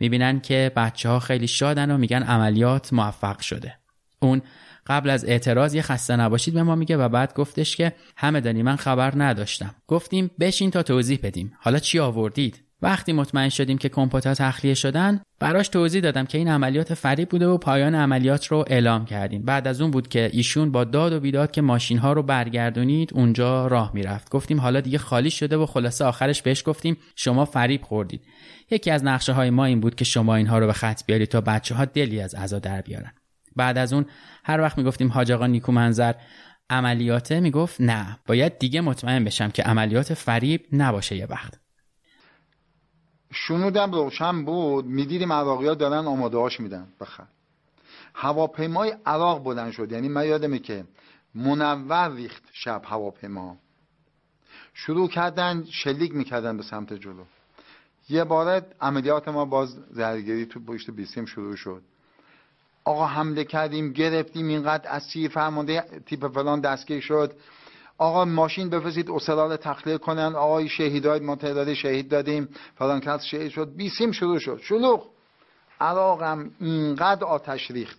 می‌بینن 0.00 0.40
که 0.40 0.72
بچه 0.76 1.08
ها 1.08 1.18
خیلی 1.18 1.46
شادن 1.46 1.90
و 1.90 1.98
میگن 1.98 2.22
عملیات 2.22 2.92
موفق 2.92 3.40
شده. 3.40 3.74
اون 4.20 4.42
قبل 4.86 5.10
از 5.10 5.24
اعتراض 5.24 5.74
یه 5.74 5.82
خسته 5.82 6.16
نباشید 6.16 6.54
به 6.54 6.62
ما 6.62 6.74
میگه 6.74 6.96
و 6.96 7.08
بعد 7.08 7.34
گفتش 7.34 7.76
که 7.76 7.92
همه 8.16 8.40
دانی 8.40 8.62
من 8.62 8.76
خبر 8.76 9.12
نداشتم. 9.16 9.74
گفتیم 9.86 10.30
بشین 10.40 10.70
تا 10.70 10.82
توضیح 10.82 11.18
بدیم. 11.22 11.52
حالا 11.60 11.78
چی 11.78 11.98
آوردید؟ 11.98 12.64
وقتی 12.84 13.12
مطمئن 13.12 13.48
شدیم 13.48 13.78
که 13.78 13.88
کمپوتا 13.88 14.34
تخلیه 14.34 14.74
شدن 14.74 15.20
براش 15.40 15.68
توضیح 15.68 16.00
دادم 16.00 16.26
که 16.26 16.38
این 16.38 16.48
عملیات 16.48 16.94
فریب 16.94 17.28
بوده 17.28 17.46
و 17.46 17.58
پایان 17.58 17.94
عملیات 17.94 18.46
رو 18.46 18.64
اعلام 18.66 19.04
کردیم. 19.04 19.44
بعد 19.44 19.68
از 19.68 19.80
اون 19.80 19.90
بود 19.90 20.08
که 20.08 20.30
ایشون 20.32 20.72
با 20.72 20.84
داد 20.84 21.12
و 21.12 21.20
بیداد 21.20 21.50
که 21.50 21.62
ماشین 21.62 21.98
ها 21.98 22.12
رو 22.12 22.22
برگردونید 22.22 23.10
اونجا 23.14 23.66
راه 23.66 23.90
می‌رفت. 23.94 24.30
گفتیم 24.30 24.60
حالا 24.60 24.80
دیگه 24.80 24.98
خالی 24.98 25.30
شده 25.30 25.56
و 25.56 25.66
خلاصه 25.66 26.04
آخرش 26.04 26.42
بهش 26.42 26.62
گفتیم 26.66 26.96
شما 27.16 27.44
فریب 27.44 27.82
خوردید. 27.82 28.24
یکی 28.70 28.90
از 28.90 29.04
نقشه 29.04 29.32
های 29.32 29.50
ما 29.50 29.64
این 29.64 29.80
بود 29.80 29.94
که 29.94 30.04
شما 30.04 30.34
اینها 30.34 30.58
رو 30.58 30.66
به 30.66 30.72
خط 30.72 31.06
بیارید 31.06 31.28
تا 31.28 31.40
بچه 31.40 31.74
ها 31.74 31.84
دلی 31.84 32.20
از 32.20 32.34
عزا 32.34 32.58
در 32.58 32.80
بیارن. 32.80 33.12
بعد 33.56 33.78
از 33.78 33.92
اون 33.92 34.06
هر 34.44 34.60
وقت 34.60 34.78
می‌گفتیم 34.78 35.08
حاج 35.08 35.32
آقا 35.32 35.46
نیکو 35.46 35.72
منظر 35.72 36.12
عملیاته 36.70 37.40
می‌گفت 37.40 37.80
نه 37.80 38.18
باید 38.26 38.58
دیگه 38.58 38.80
مطمئن 38.80 39.24
بشم 39.24 39.50
که 39.50 39.62
عملیات 39.62 40.14
فریب 40.14 40.60
نباشه 40.72 41.16
یه 41.16 41.26
وقت. 41.26 41.63
شنودم 43.32 43.92
روشن 43.92 44.44
بود 44.44 44.86
می‌دیدیم 44.86 45.32
عراقی 45.32 45.66
ها 45.66 45.74
دارن 45.74 46.06
آماده 46.06 46.38
هاش 46.38 46.60
میدن. 46.60 46.86
بخر 47.00 47.24
هواپیمای 48.14 48.96
عراق 49.06 49.44
بلند 49.44 49.72
شد. 49.72 49.92
یعنی 49.92 50.08
من 50.08 50.26
یادمه 50.26 50.58
که 50.58 50.84
منور 51.34 52.12
ریخت 52.12 52.42
شب 52.52 52.82
هواپیما. 52.84 53.56
شروع 54.74 55.08
کردن 55.08 55.64
شلیک 55.70 56.14
می‌کردن 56.14 56.56
به 56.56 56.62
سمت 56.62 56.92
جلو. 56.92 57.24
یه 58.08 58.24
باره 58.24 58.66
عملیات 58.80 59.28
ما 59.28 59.44
باز 59.44 59.76
زرگری 59.90 60.46
تو 60.46 60.60
پشت 60.60 60.90
بیسیم 60.90 61.24
شروع 61.24 61.56
شد. 61.56 61.82
آقا 62.84 63.06
حمله 63.06 63.44
کردیم 63.44 63.92
گرفتیم 63.92 64.48
اینقدر 64.48 64.90
اسیر 64.90 65.30
فرمانده 65.30 65.84
تیپ 66.06 66.28
فلان 66.28 66.60
دستگیر 66.60 67.00
شد. 67.00 67.32
آقا 67.98 68.24
ماشین 68.24 68.70
بفرستید 68.70 69.10
اسرال 69.10 69.56
تخلیه 69.56 69.98
کنن. 69.98 70.34
آقای 70.34 70.68
شهیدای 70.68 71.20
ما 71.20 71.36
تعداد 71.36 71.74
شهید 71.74 72.08
دادیم. 72.08 72.48
فلان 72.78 73.00
کس 73.00 73.24
شهید 73.24 73.50
شد. 73.50 73.74
بیسیم 73.74 74.12
شروع 74.12 74.38
شد. 74.38 74.60
شلوغ. 74.62 75.06
عراقم 75.80 76.50
اینقدر 76.60 77.24
آتش 77.24 77.70
ریخت. 77.70 77.98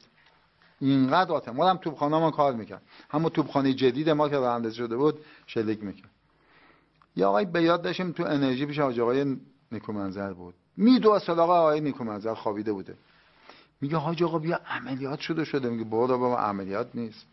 اینقدر 0.81 1.31
آتش. 1.31 1.47
ما 1.47 1.69
هم 1.69 1.77
توبخانه 1.77 2.19
ما 2.19 2.31
کار 2.31 2.53
می‌کرد. 2.53 2.81
همون 3.09 3.29
توبخانه 3.29 3.73
جدید 3.73 4.09
ما 4.09 4.29
که 4.29 4.35
راه 4.37 4.71
شده 4.71 4.97
بود 4.97 5.19
شلیک 5.45 5.83
می‌کرد. 5.83 6.09
یا 7.15 7.29
آقای 7.29 7.45
به 7.45 7.63
یاد 7.63 7.81
داشتیم 7.81 8.11
تو 8.11 8.23
انرژی 8.23 8.65
پیش 8.65 8.79
آقای 8.79 9.37
نیکومنظر 9.71 10.33
بود. 10.33 10.53
میدو 10.77 11.19
سراغ 11.19 11.49
آقای 11.49 11.81
نیکومنظر 11.81 12.33
خوابیده 12.33 12.73
بوده. 12.73 12.95
میگه 13.81 13.97
حاج 13.97 14.23
آقا 14.23 14.39
بیا 14.39 14.59
عملیات 14.67 15.19
شده 15.19 15.43
شده. 15.45 15.69
میگه 15.69 15.83
برو 15.83 16.17
بابا 16.17 16.37
عملیات 16.37 16.87
نیست. 16.93 17.25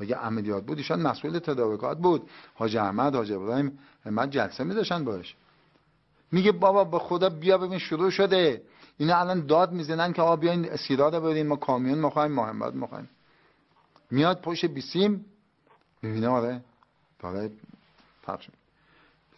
اگه 0.00 0.16
عملیات 0.16 0.64
بود 0.64 0.78
ایشان 0.78 1.02
مسئول 1.02 1.38
تدارکات 1.38 1.98
بود. 1.98 2.30
حاج 2.54 2.76
احمد 2.76 3.14
حاج 3.14 3.32
ابراهیم 3.32 3.78
همت 4.04 4.30
جلسه 4.30 4.64
میداشن 4.64 5.04
باش 5.04 5.36
میگه 6.32 6.52
بابا 6.52 6.84
به 6.84 6.98
خدا 6.98 7.28
بیا 7.28 7.58
ببین 7.58 7.78
شروع 7.78 8.10
شده. 8.10 8.62
اینا 8.98 9.16
الان 9.16 9.46
داد 9.46 9.72
می‌زنن 9.72 10.12
که 10.12 10.22
آقا 10.22 10.36
بیاین 10.36 10.72
اسیراد 10.72 11.22
بریم 11.22 11.46
ما 11.46 11.56
کامیون 11.56 11.98
می‌خوایم 11.98 12.32
محمد 12.32 12.74
می‌خوایم. 12.74 13.08
میاد 14.10 14.40
پشت 14.40 14.64
بیسیم 14.64 15.24
می‌بینه 16.02 16.28
آره 16.28 16.60
داره 17.18 17.50
پخش 18.22 18.48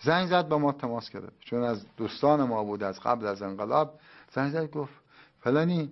زنگ 0.02 0.28
زد 0.28 0.48
به 0.48 0.56
ما 0.56 0.72
تماس 0.72 1.10
کرده 1.10 1.28
چون 1.40 1.62
از 1.62 1.86
دوستان 1.96 2.42
ما 2.42 2.64
بود 2.64 2.82
از 2.82 3.00
قبل 3.00 3.26
از 3.26 3.42
انقلاب 3.42 4.00
زنگ 4.32 4.52
زد 4.52 4.70
گفت 4.70 4.92
فلانی 5.40 5.90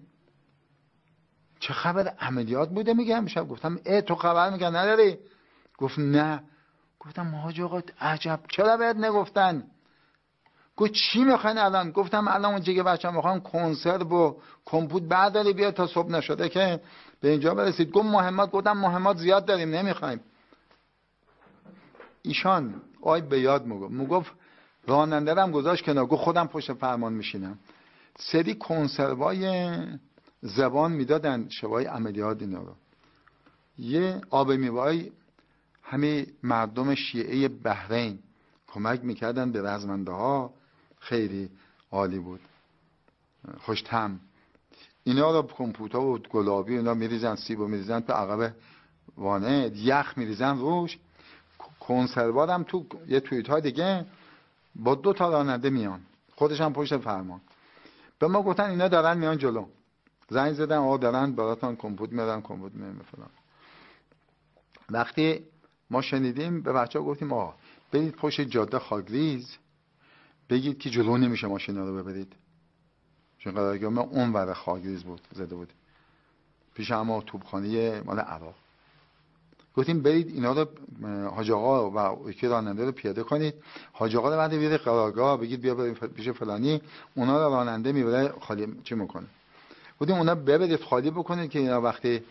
چه 1.60 1.72
خبر 1.72 2.08
عملیات 2.08 2.68
بوده 2.68 2.94
میگم؟ 2.94 3.24
میشم 3.24 3.44
گفتم 3.46 3.78
ای 3.86 4.02
تو 4.02 4.14
خبر 4.14 4.50
میگن 4.50 4.76
نداری؟ 4.76 5.18
گفت 5.78 5.98
نه. 5.98 6.42
گفتم 7.00 7.34
حاج 7.34 7.60
آقا 7.60 7.80
عجب. 8.00 8.40
چرا 8.48 8.76
باید 8.76 8.96
نگفتن؟ 8.96 9.64
گفت 10.76 10.92
چی 10.92 11.24
می‌خواین 11.24 11.58
الان؟ 11.58 11.90
گفتم 11.90 12.28
الان 12.28 12.52
اون 12.52 12.60
جگه 12.62 12.82
بچه 12.82 13.10
می‌خوام 13.10 13.40
کنسرت 13.40 14.02
و 14.02 14.36
کمپوت 14.64 15.02
برداری 15.02 15.52
بیا 15.52 15.70
تا 15.70 15.86
صبح 15.86 16.10
نشده 16.10 16.48
که 16.48 16.80
به 17.20 17.28
اینجا 17.28 17.54
برسید. 17.54 17.90
گفت 17.90 18.06
مهمات 18.06 18.50
گفتم 18.50 18.72
مهمات 18.72 19.16
زیاد 19.16 19.44
داریم 19.44 19.70
نمی‌خوایم. 19.70 20.20
ایشان 22.22 22.82
آی 23.02 23.20
به 23.20 23.40
یاد 23.40 23.66
مگو 23.66 23.88
مگفت 23.88 24.32
راننده 24.86 25.50
گذاشت 25.50 25.84
کنار. 25.84 26.06
گفت 26.06 26.22
خودم 26.22 26.46
پشت 26.46 26.72
فرمان 26.72 27.12
میشینم. 27.12 27.58
سری 28.18 28.54
کنسروای 28.54 29.76
زبان 30.42 30.92
می‌دادن 30.92 31.48
شبای 31.48 31.84
عملیات 31.84 32.42
اینا 32.42 32.62
رو. 32.62 32.74
یه 33.78 34.20
آب 34.30 34.52
میوای 34.52 35.10
همه 35.82 36.26
مردم 36.42 36.94
شیعه 36.94 37.48
بحرین 37.48 38.18
کمک 38.66 39.04
می‌کردن 39.04 39.52
به 39.52 39.62
رزمنده 39.62 40.12
ها 40.12 40.52
خیلی 40.98 41.50
عالی 41.90 42.18
بود. 42.18 42.40
خوشتم 43.58 44.20
اینا 45.04 45.40
رو 45.40 45.42
کمپوتا 45.42 46.02
و 46.02 46.18
گلابی 46.18 46.76
اینا 46.76 46.94
میریزن 46.94 47.34
سیب 47.34 47.60
و 47.60 47.66
میریزن 47.66 48.00
تو 48.00 48.12
عقب 48.12 48.54
وانه 49.16 49.70
یخ 49.74 50.18
میریزن 50.18 50.58
روش. 50.58 50.98
کنسروار 51.80 52.50
هم 52.50 52.62
تو 52.62 52.86
یه 53.08 53.20
تویت 53.20 53.48
های 53.48 53.60
دیگه 53.60 54.06
با 54.74 54.94
دو 54.94 55.12
تا 55.12 55.30
راننده 55.30 55.70
میان. 55.70 56.00
خودش 56.34 56.60
هم 56.60 56.72
پشت 56.72 56.96
فرمان. 56.96 57.40
به 58.18 58.26
ما 58.26 58.42
گفتن 58.42 58.70
اینا 58.70 58.88
دارن 58.88 59.18
میان 59.18 59.38
جلو. 59.38 59.66
زنگ 60.28 60.52
زدن 60.52 60.76
آقا 60.76 60.96
دارن 60.96 61.32
براتون 61.32 61.76
کمپوت 61.76 62.12
میارن 62.12 62.42
کمپوت 62.42 62.74
میارن 62.74 62.98
فلان. 62.98 63.30
وقتی 64.90 65.44
ما 65.90 66.02
شنیدیم 66.02 66.62
به 66.62 66.72
بچه 66.72 66.98
ها 66.98 67.04
گفتیم 67.04 67.32
آقا 67.32 67.54
برید 67.92 68.14
پشت 68.14 68.40
جاده 68.40 68.78
خاگریز 68.78 69.56
بگید 70.50 70.78
که 70.78 70.90
جلو 70.90 71.16
نمیشه 71.16 71.46
ماشینا 71.46 71.88
رو 71.88 71.96
ببرید. 71.96 72.32
چون 73.38 73.54
قرارگاه 73.54 73.90
ما 73.90 74.00
اون 74.00 74.32
ور 74.32 74.54
خاگریز 74.54 75.04
بود 75.04 75.20
زده 75.32 75.54
بود. 75.54 75.72
پیش 76.74 76.90
اما 76.90 77.20
توبخانه 77.20 78.00
مال 78.00 78.18
عراق. 78.18 78.54
گفتیم 79.74 80.02
برید 80.02 80.28
اینا 80.28 80.52
رو 80.52 80.66
حاج 81.28 81.50
آقا 81.50 81.90
و 81.90 82.30
یکی 82.30 82.46
راننده 82.46 82.84
رو 82.84 82.92
پیاده 82.92 83.22
کنید. 83.22 83.54
حاج 83.92 84.16
آقا 84.16 84.30
رو 84.30 84.36
بعد 84.36 84.50
بیارید 84.50 84.80
قرارگاه 84.80 85.40
بگید 85.40 85.60
بیا 85.60 85.74
برید 85.74 85.98
پیش 85.98 86.28
فلانی. 86.28 86.82
اونا 87.14 87.46
رو 87.46 87.54
راننده 87.54 87.92
می‌بره 87.92 88.34
خالی 88.40 88.80
چی 88.84 88.94
می‌کنه؟ 88.94 89.26
بودیم 89.98 90.16
اونا 90.16 90.34
ببرید 90.34 90.80
خالی 90.82 91.10
بکنید 91.10 91.50
که 91.50 91.58
اینا 91.58 91.80
وقتی 91.80 92.22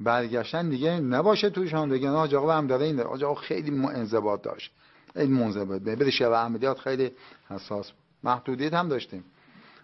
برگشتن 0.00 0.68
دیگه 0.68 1.00
نباشه 1.00 1.50
توشان 1.50 1.88
بگن 1.88 2.08
آقا 2.08 2.38
آقا 2.38 2.52
هم 2.52 2.66
داره 2.66 2.86
این 2.86 3.00
آقا 3.00 3.34
خیلی 3.34 3.86
انضباط 3.86 4.42
داشت. 4.42 4.72
این 5.16 5.32
منضبط 5.32 5.82
بده 5.82 6.10
شب 6.10 6.32
عملیات 6.32 6.78
خیلی 6.78 7.10
حساس. 7.48 7.92
محدودیت 8.24 8.74
هم 8.74 8.88
داشتیم. 8.88 9.24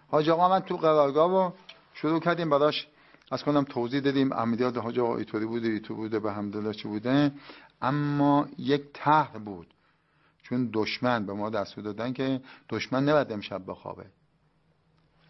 حاج 0.07 0.29
آقا 0.29 0.49
من 0.49 0.59
تو 0.59 0.77
قرارگاه 0.77 1.47
و 1.47 1.51
شروع 1.93 2.19
کردیم 2.19 2.49
براش 2.49 2.87
از 3.31 3.43
کنم 3.43 3.63
توضیح 3.63 3.99
دادیم. 3.99 4.33
عملیات 4.33 4.77
حاج 4.77 4.99
آقا 4.99 5.17
ایطوری 5.17 5.45
بوده 5.45 5.67
ایتو 5.67 5.95
بوده 5.95 6.19
به 6.19 6.31
همدلله 6.31 6.73
چی 6.73 6.87
بوده. 6.87 7.31
اما 7.81 8.47
یک 8.57 8.81
طرح 8.93 9.37
بود. 9.37 9.67
چون 10.43 10.69
دشمن 10.73 11.25
به 11.25 11.33
ما 11.33 11.49
دستور 11.49 11.83
دادن 11.83 12.13
که 12.13 12.41
دشمن 12.69 13.09
نباید 13.09 13.31
امشب 13.31 13.61
بخوابه. 13.67 14.05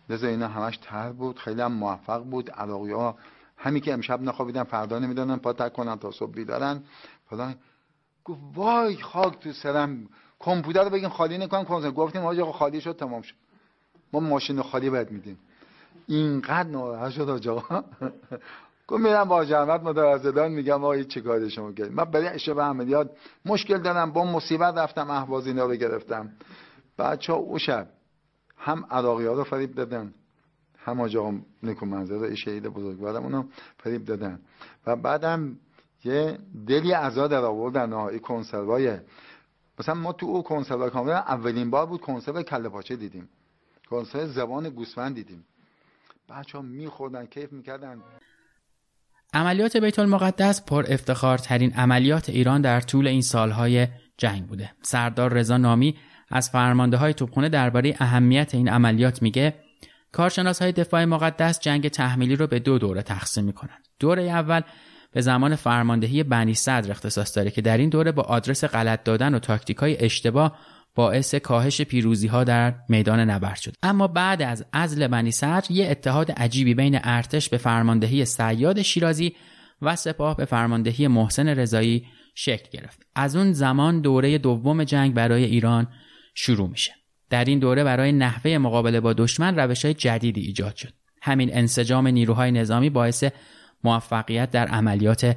لذا 0.09 0.27
اینا 0.27 0.47
همش 0.47 0.77
تر 0.77 1.11
بود 1.11 1.39
خیلی 1.39 1.61
هم 1.61 1.71
موفق 1.71 2.23
بود. 2.23 2.51
عراقی 2.51 2.91
ها 2.91 3.17
همین 3.57 3.81
که 3.81 3.93
امشب 3.93 4.21
نخوابیدن 4.21 4.63
فردا 4.63 4.99
نمی‌دانن 4.99 5.37
پا 5.37 5.53
تک 5.53 5.73
کنن 5.73 5.95
تا 5.95 6.11
صبح 6.11 6.31
بیدارن. 6.31 6.83
فلان. 7.29 7.55
گفت 8.25 8.39
وای 8.55 8.95
خاک 8.95 9.39
تو 9.39 9.51
سرم. 9.51 10.07
کمپیوتر 10.39 10.83
رو 10.83 10.89
بگیم 10.89 11.09
خالی 11.09 11.37
نکن 11.37 11.63
کن 11.63 11.91
گفتیم 11.91 12.25
آقا 12.25 12.51
خالی 12.51 12.81
شد 12.81 12.95
تمام 12.95 13.21
شد. 13.21 13.35
ما 14.13 14.19
ماشین 14.19 14.61
خالی 14.61 14.89
باید 14.89 15.11
میدیم. 15.11 15.39
اینقدر 16.07 16.69
ناراحت 16.69 17.11
شد 17.11 17.49
آقا. 17.49 17.83
گفت 18.87 19.01
میرم 19.01 19.23
با 19.23 19.45
جمعت 19.45 19.81
مدرزدان 19.83 20.51
میگم 20.51 20.83
آقا 20.83 21.03
چه 21.03 21.21
کاری 21.21 21.49
شما 21.49 21.71
کردیم 21.71 21.93
من 21.93 22.03
برای 22.05 22.27
اشتباه 22.27 22.65
عملیات 22.65 23.09
مشکل 23.45 23.77
دارم 23.77 24.11
با 24.11 24.25
مصیبت 24.25 24.77
رفتم 24.77 25.09
اهواز 25.09 25.47
اینا 25.47 25.65
رو 25.65 25.75
گرفتم. 25.75 26.29
بچه 26.99 27.33
ها 27.33 27.39
او 27.39 27.59
شب 27.59 27.87
هم 28.57 28.85
عراقی 28.91 29.25
ها 29.25 29.33
رو 29.33 29.43
فریب 29.43 29.75
دادن 29.75 30.13
هم 30.87 31.01
آجا 31.01 31.33
نیکو 31.63 31.85
منظر 31.85 32.35
شهید 32.35 32.63
بزرگوارم 32.63 33.23
اونو 33.23 33.43
فریب 33.77 34.05
دادن. 34.05 34.39
و 34.85 34.95
بعدم 34.95 35.57
یه 36.03 36.37
دلی 36.67 36.93
ازا 36.93 37.27
در 37.27 37.45
آوردن 37.45 37.93
این 37.93 38.19
کنسروای. 38.19 38.97
مثلا 39.79 39.95
ما 39.95 40.13
تو 40.13 40.25
او 40.25 40.43
کنسروای 40.43 40.89
کامل 40.89 41.11
اولین 41.11 41.69
بار 41.69 41.85
بود 41.85 42.01
کنسرو 42.01 42.43
کله 42.43 42.69
پاچه 42.69 42.95
دیدیم. 42.95 43.29
کنسرو 43.89 44.27
زبان 44.27 44.69
گوسفند 44.69 45.15
دیدیم. 45.15 45.45
بچه 46.29 46.57
ها 46.57 46.61
میخوردن 46.61 47.25
کیف 47.25 47.51
می‌کردن. 47.51 48.01
عملیات 49.33 49.77
بیت 49.77 49.99
المقدس 49.99 50.65
پر 50.65 50.85
افتخار 50.87 51.37
ترین 51.37 51.73
عملیات 51.73 52.29
ایران 52.29 52.61
در 52.61 52.81
طول 52.81 53.07
این 53.07 53.21
سالهای 53.21 53.87
جنگ 54.17 54.47
بوده. 54.47 54.71
سردار 54.81 55.33
رضا 55.33 55.57
نامی 55.57 55.97
از 56.29 56.49
فرمانده 56.49 56.97
های 56.97 57.13
توپخونه 57.13 57.49
درباره 57.49 57.95
اهمیت 57.99 58.55
این 58.55 58.69
عملیات 58.69 59.21
میگه 59.21 59.53
کارشناس 60.11 60.61
های 60.61 60.71
دفاع 60.71 61.05
مقدس 61.05 61.59
جنگ 61.59 61.87
تحمیلی 61.87 62.35
رو 62.35 62.47
به 62.47 62.59
دو 62.59 62.77
دوره 62.77 63.01
تقسیم 63.01 63.43
می‌کنند. 63.43 63.87
دوره 63.99 64.23
اول 64.23 64.61
به 65.11 65.21
زمان 65.21 65.55
فرماندهی 65.55 66.23
بنی 66.23 66.53
صدر 66.53 66.91
اختصاص 66.91 67.37
داره 67.37 67.51
که 67.51 67.61
در 67.61 67.77
این 67.77 67.89
دوره 67.89 68.11
با 68.11 68.23
آدرس 68.23 68.63
غلط 68.63 69.03
دادن 69.03 69.33
و 69.33 69.39
تاکتیک 69.39 69.77
های 69.77 70.05
اشتباه 70.05 70.57
باعث 70.95 71.35
کاهش 71.35 71.81
پیروزی 71.81 72.27
ها 72.27 72.43
در 72.43 72.75
میدان 72.89 73.19
نبرد 73.19 73.55
شد 73.55 73.73
اما 73.83 74.07
بعد 74.07 74.41
از 74.41 74.65
ازل 74.73 75.07
بنی 75.07 75.31
صدر 75.31 75.71
یه 75.71 75.91
اتحاد 75.91 76.31
عجیبی 76.31 76.73
بین 76.73 76.99
ارتش 77.03 77.49
به 77.49 77.57
فرماندهی 77.57 78.25
سیاد 78.25 78.81
شیرازی 78.81 79.35
و 79.81 79.95
سپاه 79.95 80.37
به 80.37 80.45
فرماندهی 80.45 81.07
محسن 81.07 81.47
رضایی 81.47 82.05
شکل 82.35 82.69
گرفت 82.71 83.01
از 83.15 83.35
اون 83.35 83.53
زمان 83.53 84.01
دوره 84.01 84.37
دوم 84.37 84.83
جنگ 84.83 85.13
برای 85.13 85.43
ایران 85.43 85.87
شروع 86.39 86.69
میشه. 86.69 86.93
در 87.29 87.45
این 87.45 87.59
دوره 87.59 87.83
برای 87.83 88.11
نحوه 88.11 88.57
مقابله 88.57 88.99
با 88.99 89.13
دشمن 89.13 89.55
روش 89.55 89.85
های 89.85 89.93
جدیدی 89.93 90.41
ایجاد 90.41 90.75
شد. 90.75 90.93
همین 91.21 91.57
انسجام 91.57 92.07
نیروهای 92.07 92.51
نظامی 92.51 92.89
باعث 92.89 93.23
موفقیت 93.83 94.51
در 94.51 94.67
عملیات 94.67 95.35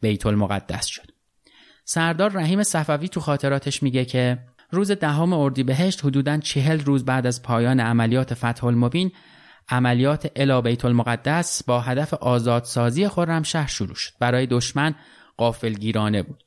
بیت 0.00 0.26
المقدس 0.26 0.86
شد. 0.86 1.10
سردار 1.84 2.32
رحیم 2.32 2.62
صفوی 2.62 3.08
تو 3.08 3.20
خاطراتش 3.20 3.82
میگه 3.82 4.04
که 4.04 4.38
روز 4.70 4.90
دهم 4.90 5.32
اردیبهشت 5.32 6.04
حدوداً 6.04 6.38
چهل 6.38 6.80
روز 6.80 7.04
بعد 7.04 7.26
از 7.26 7.42
پایان 7.42 7.80
عملیات 7.80 8.34
فتح 8.34 8.64
المبین 8.64 9.12
عملیات 9.68 10.32
الا 10.36 10.60
بیت 10.60 10.84
المقدس 10.84 11.62
با 11.64 11.80
هدف 11.80 12.14
آزادسازی 12.14 13.08
خرمشهر 13.08 13.66
شروع 13.66 13.94
شد. 13.94 14.12
برای 14.18 14.46
دشمن 14.46 14.94
قافلگیرانه 15.36 16.22
بود. 16.22 16.41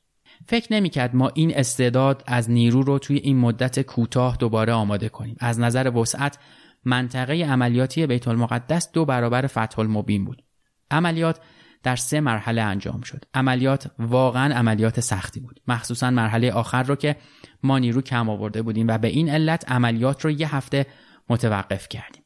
فکر 0.48 0.72
نمی‌کرد 0.72 1.16
ما 1.16 1.30
این 1.34 1.56
استعداد 1.56 2.24
از 2.26 2.50
نیرو 2.50 2.82
رو 2.82 2.98
توی 2.98 3.16
این 3.16 3.38
مدت 3.38 3.80
کوتاه 3.80 4.36
دوباره 4.36 4.72
آماده 4.72 5.08
کنیم. 5.08 5.36
از 5.40 5.60
نظر 5.60 5.96
وسعت 5.96 6.38
منطقه 6.84 7.44
عملیاتی 7.44 8.06
بیت 8.06 8.28
المقدس 8.28 8.92
دو 8.92 9.04
برابر 9.04 9.46
فتح 9.46 9.78
المبین 9.78 10.24
بود. 10.24 10.42
عملیات 10.90 11.40
در 11.82 11.96
سه 11.96 12.20
مرحله 12.20 12.62
انجام 12.62 13.00
شد. 13.00 13.24
عملیات 13.34 13.90
واقعا 13.98 14.54
عملیات 14.54 15.00
سختی 15.00 15.40
بود. 15.40 15.60
مخصوصا 15.68 16.10
مرحله 16.10 16.52
آخر 16.52 16.82
رو 16.82 16.96
که 16.96 17.16
ما 17.62 17.78
نیرو 17.78 18.02
کم 18.02 18.28
آورده 18.28 18.62
بودیم 18.62 18.88
و 18.88 18.98
به 18.98 19.08
این 19.08 19.28
علت 19.28 19.70
عملیات 19.70 20.24
رو 20.24 20.30
یه 20.30 20.56
هفته 20.56 20.86
متوقف 21.28 21.88
کردیم. 21.88 22.22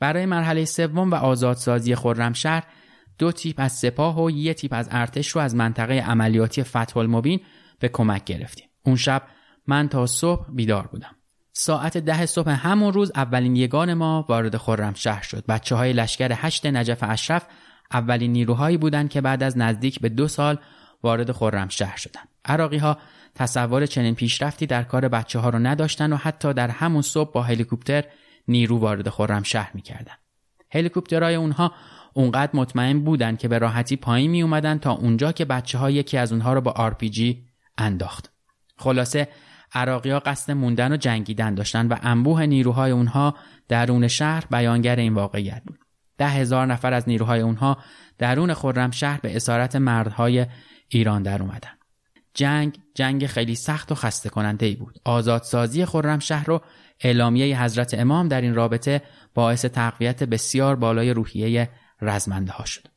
برای 0.00 0.26
مرحله 0.26 0.64
سوم 0.64 1.10
و 1.10 1.14
آزادسازی 1.14 1.94
خرمشهر 1.94 2.64
دو 3.18 3.32
تیپ 3.32 3.54
از 3.58 3.72
سپاه 3.72 4.22
و 4.24 4.30
یه 4.30 4.54
تیپ 4.54 4.72
از 4.72 4.88
ارتش 4.90 5.28
رو 5.28 5.40
از 5.40 5.54
منطقه 5.54 5.94
عملیاتی 5.94 6.62
فتح 6.62 6.96
المبین 6.96 7.40
به 7.78 7.88
کمک 7.88 8.24
گرفتیم. 8.24 8.68
اون 8.82 8.96
شب 8.96 9.22
من 9.66 9.88
تا 9.88 10.06
صبح 10.06 10.46
بیدار 10.52 10.86
بودم. 10.86 11.16
ساعت 11.52 11.98
ده 11.98 12.26
صبح 12.26 12.50
همون 12.50 12.92
روز 12.92 13.12
اولین 13.14 13.56
یگان 13.56 13.94
ما 13.94 14.26
وارد 14.28 14.56
خرمشهر 14.56 15.22
شد. 15.22 15.46
بچه 15.46 15.74
های 15.74 15.92
لشکر 15.92 16.32
هشت 16.34 16.66
نجف 16.66 16.98
اشرف 17.02 17.46
اولین 17.92 18.32
نیروهایی 18.32 18.76
بودند 18.76 19.10
که 19.10 19.20
بعد 19.20 19.42
از 19.42 19.58
نزدیک 19.58 20.00
به 20.00 20.08
دو 20.08 20.28
سال 20.28 20.58
وارد 21.02 21.32
خرمشهر 21.32 21.96
شدند. 21.96 22.28
عراقی 22.44 22.78
ها 22.78 22.98
تصور 23.34 23.86
چنین 23.86 24.14
پیشرفتی 24.14 24.66
در 24.66 24.82
کار 24.82 25.08
بچه 25.08 25.38
ها 25.38 25.48
رو 25.48 25.58
نداشتن 25.58 26.12
و 26.12 26.16
حتی 26.16 26.52
در 26.52 26.68
همون 26.68 27.02
صبح 27.02 27.32
با 27.32 27.42
هلیکوپتر 27.42 28.04
نیرو 28.48 28.78
وارد 28.78 29.08
خرمشهر 29.08 29.70
می‌کردن 29.74 30.14
هلیکوپترهای 30.72 31.34
اونها 31.34 31.72
اونقدر 32.16 32.50
مطمئن 32.54 33.00
بودن 33.00 33.36
که 33.36 33.48
به 33.48 33.58
راحتی 33.58 33.96
پایین 33.96 34.30
می 34.30 34.42
اومدن 34.42 34.78
تا 34.78 34.92
اونجا 34.92 35.32
که 35.32 35.44
بچه 35.44 35.78
ها 35.78 35.90
یکی 35.90 36.18
از 36.18 36.32
اونها 36.32 36.54
رو 36.54 36.60
با 36.60 36.70
آرپیجی 36.70 37.44
انداخت. 37.78 38.32
خلاصه 38.76 39.28
عراقی 39.72 40.10
ها 40.10 40.18
قصد 40.18 40.52
موندن 40.52 40.92
و 40.92 40.96
جنگیدن 40.96 41.54
داشتن 41.54 41.88
و 41.88 41.96
انبوه 42.02 42.46
نیروهای 42.46 42.90
اونها 42.90 43.34
درون 43.68 44.08
شهر 44.08 44.44
بیانگر 44.50 44.96
این 44.96 45.14
واقعیت 45.14 45.62
بود. 45.66 45.78
ده 46.18 46.28
هزار 46.28 46.66
نفر 46.66 46.92
از 46.92 47.08
نیروهای 47.08 47.40
اونها 47.40 47.78
درون 48.18 48.54
خرم 48.54 48.90
شهر 48.90 49.20
به 49.20 49.36
اسارت 49.36 49.76
مردهای 49.76 50.46
ایران 50.88 51.22
در 51.22 51.42
اومدن. 51.42 51.70
جنگ 52.34 52.78
جنگ 52.94 53.26
خیلی 53.26 53.54
سخت 53.54 53.92
و 53.92 53.94
خسته 53.94 54.28
کننده 54.28 54.66
ای 54.66 54.74
بود. 54.74 54.98
آزادسازی 55.04 55.84
خرم 55.84 56.18
شهر 56.18 56.46
رو 56.46 56.60
اعلامیه 57.00 57.62
حضرت 57.62 57.94
امام 57.94 58.28
در 58.28 58.40
این 58.40 58.54
رابطه 58.54 59.02
باعث 59.34 59.64
تقویت 59.64 60.22
بسیار 60.22 60.76
بالای 60.76 61.10
روحیه 61.10 61.68
رزمنده 62.00 62.52
ها 62.52 62.64
شد. 62.64 62.88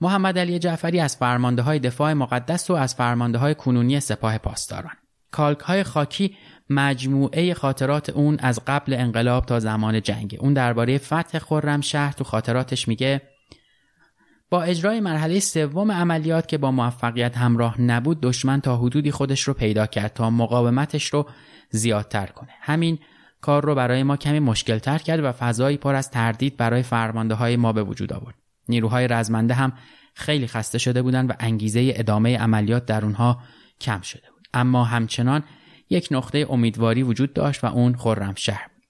محمد 0.00 0.38
علی 0.38 0.58
جعفری 0.58 1.00
از 1.00 1.16
فرمانده 1.16 1.62
های 1.62 1.78
دفاع 1.78 2.12
مقدس 2.12 2.70
و 2.70 2.74
از 2.74 2.94
فرمانده 2.94 3.38
های 3.38 3.54
کنونی 3.54 4.00
سپاه 4.00 4.38
پاسداران. 4.38 4.94
کالک 5.30 5.58
های 5.58 5.82
خاکی 5.82 6.36
مجموعه 6.70 7.54
خاطرات 7.54 8.10
اون 8.10 8.38
از 8.38 8.60
قبل 8.66 8.94
انقلاب 8.94 9.46
تا 9.46 9.60
زمان 9.60 10.02
جنگ. 10.02 10.36
اون 10.40 10.52
درباره 10.52 10.98
فتح 10.98 11.38
خرم 11.38 11.80
شهر 11.80 12.12
تو 12.12 12.24
خاطراتش 12.24 12.88
میگه 12.88 13.22
با 14.50 14.62
اجرای 14.62 15.00
مرحله 15.00 15.40
سوم 15.40 15.92
عملیات 15.92 16.48
که 16.48 16.58
با 16.58 16.70
موفقیت 16.70 17.36
همراه 17.36 17.80
نبود 17.80 18.20
دشمن 18.20 18.60
تا 18.60 18.76
حدودی 18.76 19.10
خودش 19.10 19.40
رو 19.42 19.54
پیدا 19.54 19.86
کرد 19.86 20.12
تا 20.12 20.30
مقاومتش 20.30 21.06
رو 21.06 21.26
زیادتر 21.70 22.26
کنه 22.26 22.50
همین 22.60 22.98
کار 23.46 23.64
رو 23.64 23.74
برای 23.74 24.02
ما 24.02 24.16
کمی 24.16 24.40
مشکل 24.40 24.78
تر 24.78 24.98
کرد 24.98 25.24
و 25.24 25.32
فضایی 25.32 25.76
پر 25.76 25.94
از 25.94 26.10
تردید 26.10 26.56
برای 26.56 26.82
فرمانده 26.82 27.34
های 27.34 27.56
ما 27.56 27.72
به 27.72 27.82
وجود 27.82 28.12
آورد. 28.12 28.34
نیروهای 28.68 29.08
رزمنده 29.08 29.54
هم 29.54 29.72
خیلی 30.14 30.46
خسته 30.46 30.78
شده 30.78 31.02
بودند 31.02 31.30
و 31.30 31.32
انگیزه 31.40 31.92
ادامه 31.96 32.38
عملیات 32.38 32.86
در 32.86 33.04
اونها 33.04 33.42
کم 33.80 34.00
شده 34.00 34.30
بود. 34.30 34.48
اما 34.54 34.84
همچنان 34.84 35.42
یک 35.90 36.08
نقطه 36.10 36.46
امیدواری 36.50 37.02
وجود 37.02 37.32
داشت 37.32 37.64
و 37.64 37.66
اون 37.66 37.96
خرمشهر 37.96 38.70
بود. 38.74 38.84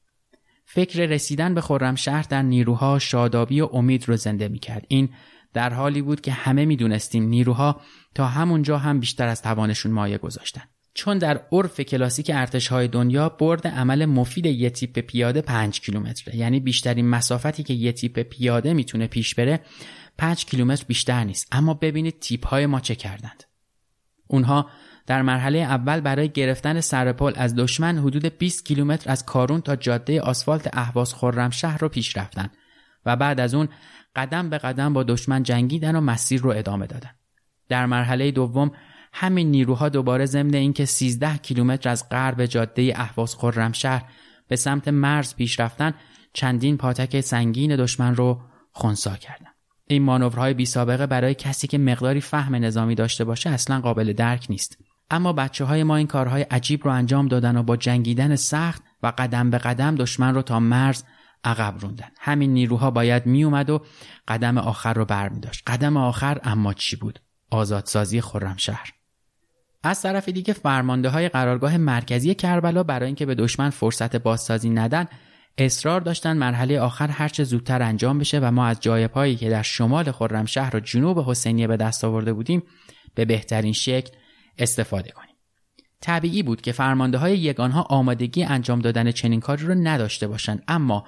فکر 0.66 1.06
رسیدن 1.06 1.54
به 1.54 1.60
خرمشهر 1.60 2.22
در 2.22 2.42
نیروها 2.42 2.98
شادابی 2.98 3.60
و 3.60 3.68
امید 3.72 4.08
رو 4.08 4.16
زنده 4.16 4.48
می‌کرد. 4.48 4.86
این 4.88 5.08
در 5.52 5.74
حالی 5.74 6.02
بود 6.02 6.20
که 6.20 6.32
همه 6.32 6.64
می‌دونستیم 6.64 7.24
نیروها 7.24 7.80
تا 8.14 8.26
همونجا 8.26 8.78
هم 8.78 9.00
بیشتر 9.00 9.28
از 9.28 9.42
توانشون 9.42 9.92
مایه 9.92 10.18
گذاشتن. 10.18 10.62
چون 10.96 11.18
در 11.18 11.40
عرف 11.52 11.80
کلاسیک 11.80 12.30
ارتش 12.34 12.68
های 12.68 12.88
دنیا 12.88 13.28
برد 13.28 13.66
عمل 13.66 14.04
مفید 14.04 14.46
یه 14.46 14.70
تیپ 14.70 14.98
پیاده 14.98 15.40
5 15.40 15.80
کیلومتره. 15.80 16.36
یعنی 16.36 16.60
بیشترین 16.60 17.08
مسافتی 17.08 17.62
که 17.62 17.74
یه 17.74 17.92
تیپ 17.92 18.20
پیاده 18.20 18.74
می‌تونه 18.74 19.06
پیش 19.06 19.34
بره 19.34 19.60
5 20.18 20.44
کیلومتر 20.44 20.84
بیشتر 20.88 21.24
نیست. 21.24 21.48
اما 21.52 21.74
ببینید 21.74 22.20
تیپ 22.20 22.46
های 22.46 22.66
ما 22.66 22.80
چه 22.80 22.94
کردند. 22.94 23.44
اونها 24.26 24.70
در 25.06 25.22
مرحله 25.22 25.58
اول 25.58 26.00
برای 26.00 26.28
گرفتن 26.28 26.80
سرپل 26.80 27.32
از 27.36 27.54
دشمن 27.54 27.98
حدود 27.98 28.38
20 28.38 28.64
کیلومتر 28.64 29.10
از 29.10 29.26
کارون 29.26 29.60
تا 29.60 29.76
جاده 29.76 30.20
آسفالت 30.20 30.70
اهواز 30.72 31.14
شهر 31.50 31.78
رو 31.78 31.88
پیش 31.88 32.16
رفتن 32.16 32.48
و 33.06 33.16
بعد 33.16 33.40
از 33.40 33.54
اون 33.54 33.68
قدم 34.16 34.50
به 34.50 34.58
قدم 34.58 34.92
با 34.92 35.02
دشمن 35.02 35.42
جنگیدن 35.42 35.96
و 35.96 36.00
مسیر 36.00 36.40
رو 36.40 36.50
ادامه 36.50 36.86
دادن. 36.86 37.10
در 37.68 37.86
مرحله 37.86 38.30
دوم 38.30 38.72
همین 39.18 39.50
نیروها 39.50 39.88
دوباره 39.88 40.26
ضمن 40.26 40.54
اینکه 40.54 40.84
13 40.84 41.36
کیلومتر 41.36 41.88
از 41.88 42.08
غرب 42.08 42.46
جاده 42.46 42.92
اهواز 42.96 43.34
خرمشهر 43.34 44.04
به 44.48 44.56
سمت 44.56 44.88
مرز 44.88 45.34
پیش 45.34 45.60
رفتن 45.60 45.94
چندین 46.32 46.76
پاتک 46.76 47.20
سنگین 47.20 47.76
دشمن 47.76 48.14
رو 48.14 48.40
خونسا 48.72 49.16
کردن. 49.16 49.50
این 49.86 50.02
مانورهای 50.02 50.54
بی 50.54 50.66
سابقه 50.66 51.06
برای 51.06 51.34
کسی 51.34 51.66
که 51.66 51.78
مقداری 51.78 52.20
فهم 52.20 52.54
نظامی 52.54 52.94
داشته 52.94 53.24
باشه 53.24 53.50
اصلا 53.50 53.80
قابل 53.80 54.12
درک 54.12 54.46
نیست. 54.50 54.78
اما 55.10 55.32
بچه 55.32 55.64
های 55.64 55.82
ما 55.82 55.96
این 55.96 56.06
کارهای 56.06 56.42
عجیب 56.42 56.84
رو 56.84 56.90
انجام 56.90 57.28
دادن 57.28 57.56
و 57.56 57.62
با 57.62 57.76
جنگیدن 57.76 58.36
سخت 58.36 58.82
و 59.02 59.12
قدم 59.18 59.50
به 59.50 59.58
قدم 59.58 59.94
دشمن 59.94 60.34
رو 60.34 60.42
تا 60.42 60.60
مرز 60.60 61.04
عقب 61.44 61.74
روندن. 61.80 62.08
همین 62.20 62.52
نیروها 62.52 62.90
باید 62.90 63.26
می 63.26 63.44
اومد 63.44 63.70
و 63.70 63.82
قدم 64.28 64.58
آخر 64.58 64.94
رو 64.94 65.04
بر 65.04 65.28
می 65.28 65.40
داشت. 65.40 65.62
قدم 65.66 65.96
آخر 65.96 66.40
اما 66.44 66.74
چی 66.74 66.96
بود؟ 66.96 67.20
آزادسازی 67.50 68.20
خرمشهر 68.20 68.96
از 69.86 70.02
طرف 70.02 70.28
دیگه 70.28 70.52
فرمانده 70.52 71.08
های 71.08 71.28
قرارگاه 71.28 71.76
مرکزی 71.76 72.34
کربلا 72.34 72.82
برای 72.82 73.06
اینکه 73.06 73.26
به 73.26 73.34
دشمن 73.34 73.70
فرصت 73.70 74.16
بازسازی 74.16 74.70
ندن 74.70 75.06
اصرار 75.58 76.00
داشتن 76.00 76.36
مرحله 76.36 76.80
آخر 76.80 77.08
هرچه 77.08 77.44
زودتر 77.44 77.82
انجام 77.82 78.18
بشه 78.18 78.38
و 78.38 78.50
ما 78.50 78.66
از 78.66 78.80
جای 78.80 79.08
پایی 79.08 79.36
که 79.36 79.50
در 79.50 79.62
شمال 79.62 80.12
خرمشهر 80.12 80.76
و 80.76 80.80
جنوب 80.80 81.18
حسینیه 81.18 81.66
به 81.66 81.76
دست 81.76 82.04
آورده 82.04 82.32
بودیم 82.32 82.62
به 83.14 83.24
بهترین 83.24 83.72
شکل 83.72 84.10
استفاده 84.58 85.10
کنیم. 85.10 85.36
طبیعی 86.00 86.42
بود 86.42 86.60
که 86.60 86.72
فرمانده 86.72 87.18
های 87.18 87.38
یگانها 87.38 87.82
آمادگی 87.82 88.44
انجام 88.44 88.78
دادن 88.78 89.10
چنین 89.10 89.40
کاری 89.40 89.66
رو 89.66 89.74
نداشته 89.74 90.28
باشند 90.28 90.62
اما 90.68 91.04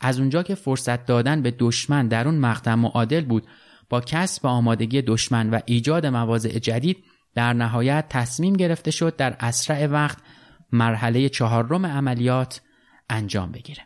از 0.00 0.18
اونجا 0.18 0.42
که 0.42 0.54
فرصت 0.54 1.06
دادن 1.06 1.42
به 1.42 1.50
دشمن 1.58 2.08
در 2.08 2.28
اون 2.28 2.38
مقطع 2.38 2.74
معادل 2.74 3.24
بود 3.24 3.46
با 3.88 4.00
کسب 4.00 4.46
آمادگی 4.46 5.02
دشمن 5.02 5.50
و 5.50 5.60
ایجاد 5.66 6.06
مواضع 6.06 6.58
جدید 6.58 7.04
در 7.34 7.52
نهایت 7.52 8.06
تصمیم 8.08 8.54
گرفته 8.54 8.90
شد 8.90 9.16
در 9.16 9.36
اسرع 9.40 9.86
وقت 9.86 10.18
مرحله 10.72 11.28
چهارم 11.28 11.86
عملیات 11.86 12.60
انجام 13.10 13.52
بگیره. 13.52 13.82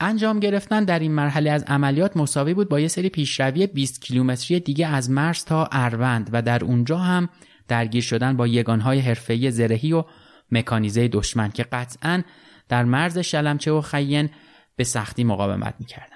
انجام 0.00 0.40
گرفتن 0.40 0.84
در 0.84 0.98
این 0.98 1.12
مرحله 1.12 1.50
از 1.50 1.64
عملیات 1.64 2.16
مساوی 2.16 2.54
بود 2.54 2.68
با 2.68 2.80
یه 2.80 2.88
سری 2.88 3.08
پیشروی 3.08 3.66
20 3.66 4.00
کیلومتری 4.00 4.60
دیگه 4.60 4.86
از 4.86 5.10
مرز 5.10 5.44
تا 5.44 5.68
اروند 5.72 6.30
و 6.32 6.42
در 6.42 6.64
اونجا 6.64 6.98
هم 6.98 7.28
درگیر 7.68 8.02
شدن 8.02 8.36
با 8.36 8.46
یگانهای 8.46 8.98
حرفه‌ای 8.98 9.50
زرهی 9.50 9.92
و 9.92 10.04
مکانیزه 10.52 11.08
دشمن 11.08 11.50
که 11.50 11.62
قطعا 11.62 12.22
در 12.68 12.84
مرز 12.84 13.18
شلمچه 13.18 13.72
و 13.72 13.80
خین 13.80 14.30
به 14.76 14.84
سختی 14.84 15.24
مقاومت 15.24 15.74
می‌کردن. 15.78 16.15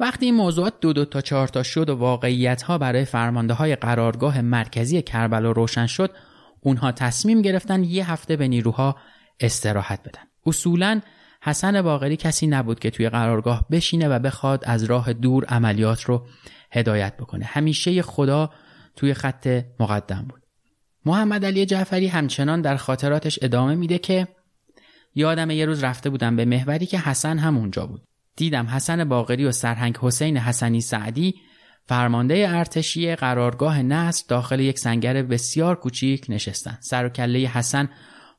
وقتی 0.00 0.26
این 0.26 0.34
موضوعات 0.34 0.74
دو 0.80 0.92
دو 0.92 1.04
تا 1.04 1.20
چهار 1.20 1.48
تا 1.48 1.62
شد 1.62 1.90
و 1.90 1.96
واقعیت 1.96 2.62
ها 2.62 2.78
برای 2.78 3.04
فرمانده 3.04 3.54
های 3.54 3.76
قرارگاه 3.76 4.40
مرکزی 4.40 5.02
کربلا 5.02 5.52
روشن 5.52 5.86
شد 5.86 6.10
اونها 6.60 6.92
تصمیم 6.92 7.42
گرفتن 7.42 7.84
یه 7.84 8.10
هفته 8.10 8.36
به 8.36 8.48
نیروها 8.48 8.96
استراحت 9.40 10.00
بدن. 10.02 10.22
اصولا 10.46 11.00
حسن 11.42 11.82
باقری 11.82 12.16
کسی 12.16 12.46
نبود 12.46 12.78
که 12.78 12.90
توی 12.90 13.08
قرارگاه 13.08 13.66
بشینه 13.70 14.08
و 14.08 14.18
بخواد 14.18 14.64
از 14.66 14.84
راه 14.84 15.12
دور 15.12 15.44
عملیات 15.44 16.02
رو 16.02 16.26
هدایت 16.72 17.16
بکنه. 17.16 17.44
همیشه 17.44 18.02
خدا 18.02 18.50
توی 18.96 19.14
خط 19.14 19.64
مقدم 19.80 20.26
بود. 20.28 20.42
محمد 21.04 21.44
علی 21.44 21.66
جعفری 21.66 22.06
همچنان 22.06 22.60
در 22.60 22.76
خاطراتش 22.76 23.38
ادامه 23.42 23.74
میده 23.74 23.98
که 23.98 24.28
یادم 25.14 25.50
یه 25.50 25.66
روز 25.66 25.84
رفته 25.84 26.10
بودم 26.10 26.36
به 26.36 26.44
محوری 26.44 26.86
که 26.86 26.98
حسن 26.98 27.38
هم 27.38 27.56
اونجا 27.56 27.86
بود. 27.86 28.09
دیدم 28.40 28.66
حسن 28.66 29.04
باقری 29.04 29.44
و 29.44 29.52
سرهنگ 29.52 29.96
حسین 29.96 30.36
حسنی 30.36 30.80
سعدی 30.80 31.34
فرمانده 31.86 32.46
ارتشی 32.48 33.14
قرارگاه 33.14 33.82
نصر 33.82 34.24
داخل 34.28 34.60
یک 34.60 34.78
سنگر 34.78 35.22
بسیار 35.22 35.76
کوچیک 35.76 36.26
نشستن. 36.28 36.78
سر 36.80 37.06
و 37.06 37.08
کله 37.08 37.38
حسن 37.38 37.88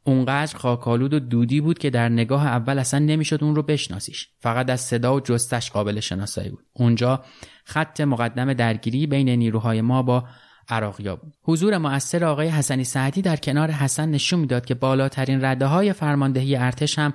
اونقدر 0.04 0.58
خاکالود 0.58 1.14
و 1.14 1.20
دودی 1.20 1.62
بود 1.62 1.80
که 1.80 1.90
در 1.90 2.10
نگاه 2.10 2.48
اول 2.48 2.80
اصلا 2.80 3.00
نمی‌شد 3.00 3.44
اون 3.44 3.56
رو 3.56 3.64
بشناسیش. 3.64 4.28
فقط 4.40 4.70
از 4.70 4.82
صدا 4.82 5.16
و 5.16 5.20
جستش 5.20 5.72
قابل 5.72 6.00
شناسایی 6.00 6.50
بود. 6.50 6.66
اونجا 6.74 7.24
خط 7.66 8.02
مقدم 8.02 8.54
درگیری 8.54 9.08
بین 9.08 9.30
نیروهای 9.30 9.82
ما 9.82 10.04
با 10.04 10.24
عراقیا 10.70 11.16
بود. 11.16 11.34
حضور 11.44 11.78
مؤثر 11.78 12.26
آقای 12.26 12.48
حسنی 12.48 12.84
سعدی 12.84 13.22
در 13.22 13.36
کنار 13.36 13.72
حسن 13.72 14.10
نشون 14.10 14.40
می‌داد 14.40 14.66
که 14.66 14.76
بالاترین 14.76 15.46
رده 15.46 15.66
های 15.66 15.94
فرماندهی 15.94 16.56
ارتش 16.56 17.00
هم 17.00 17.14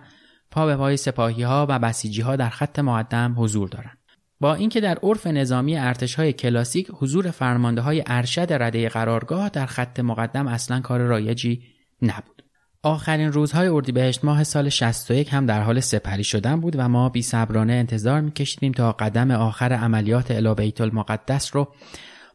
پا 0.56 0.66
به 0.66 0.76
پای 0.76 0.96
سپاهی 0.96 1.42
ها 1.42 1.66
و 1.68 1.78
بسیجی 1.78 2.22
ها 2.22 2.36
در 2.36 2.48
خط 2.48 2.78
مقدم 2.78 3.34
حضور 3.38 3.68
دارند 3.68 3.98
با 4.40 4.54
اینکه 4.54 4.80
در 4.80 4.98
عرف 5.02 5.26
نظامی 5.26 5.78
ارتش 5.78 6.14
های 6.14 6.32
کلاسیک 6.32 6.90
حضور 6.90 7.30
فرمانده 7.30 7.80
های 7.80 8.02
ارشد 8.06 8.52
رده 8.52 8.88
قرارگاه 8.88 9.48
در 9.48 9.66
خط 9.66 10.00
مقدم 10.00 10.46
اصلا 10.46 10.80
کار 10.80 11.00
رایجی 11.00 11.62
نبود 12.02 12.42
آخرین 12.82 13.32
روزهای 13.32 13.68
اردیبهشت 13.68 14.24
ماه 14.24 14.44
سال 14.44 14.68
61 14.68 15.34
هم 15.34 15.46
در 15.46 15.62
حال 15.62 15.80
سپری 15.80 16.24
شدن 16.24 16.60
بود 16.60 16.76
و 16.78 16.88
ما 16.88 17.08
بی 17.08 17.22
صبرانه 17.22 17.72
انتظار 17.72 18.20
میکشیدیم 18.20 18.72
تا 18.72 18.92
قدم 18.92 19.30
آخر 19.30 19.72
عملیات 19.72 20.30
الابیت 20.30 20.80
المقدس 20.80 21.56
رو 21.56 21.68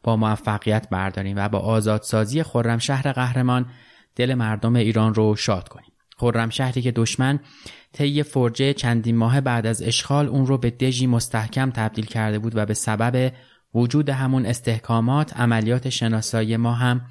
با 0.04 0.16
موفقیت 0.16 0.90
برداریم 0.90 1.38
و 1.38 1.50
با 1.50 1.60
آزادسازی 1.60 2.44
خرمشهر 2.44 3.12
قهرمان 3.12 3.66
دل 4.16 4.34
مردم 4.34 4.76
ایران 4.76 5.14
رو 5.14 5.36
شاد 5.36 5.70
کنیم. 5.70 5.91
خرمشهری 6.22 6.82
که 6.82 6.92
دشمن 6.92 7.40
طی 7.94 8.24
فرجه 8.24 8.74
چندین 8.74 9.18
ماه 9.18 9.42
بعد 9.42 9.66
از 9.66 9.82
اشغال 9.82 10.28
اون 10.28 10.46
رو 10.46 10.58
به 10.58 10.70
دژی 10.70 11.08
مستحکم 11.08 11.72
تبدیل 11.72 12.06
کرده 12.06 12.40
بود 12.40 12.56
و 12.56 12.66
به 12.66 12.74
سبب 12.74 13.34
وجود 13.76 14.10
همون 14.10 14.46
استحکامات 14.46 15.38
عملیات 15.38 15.90
شناسایی 15.90 16.58
ما 16.58 16.74
هم 16.74 17.02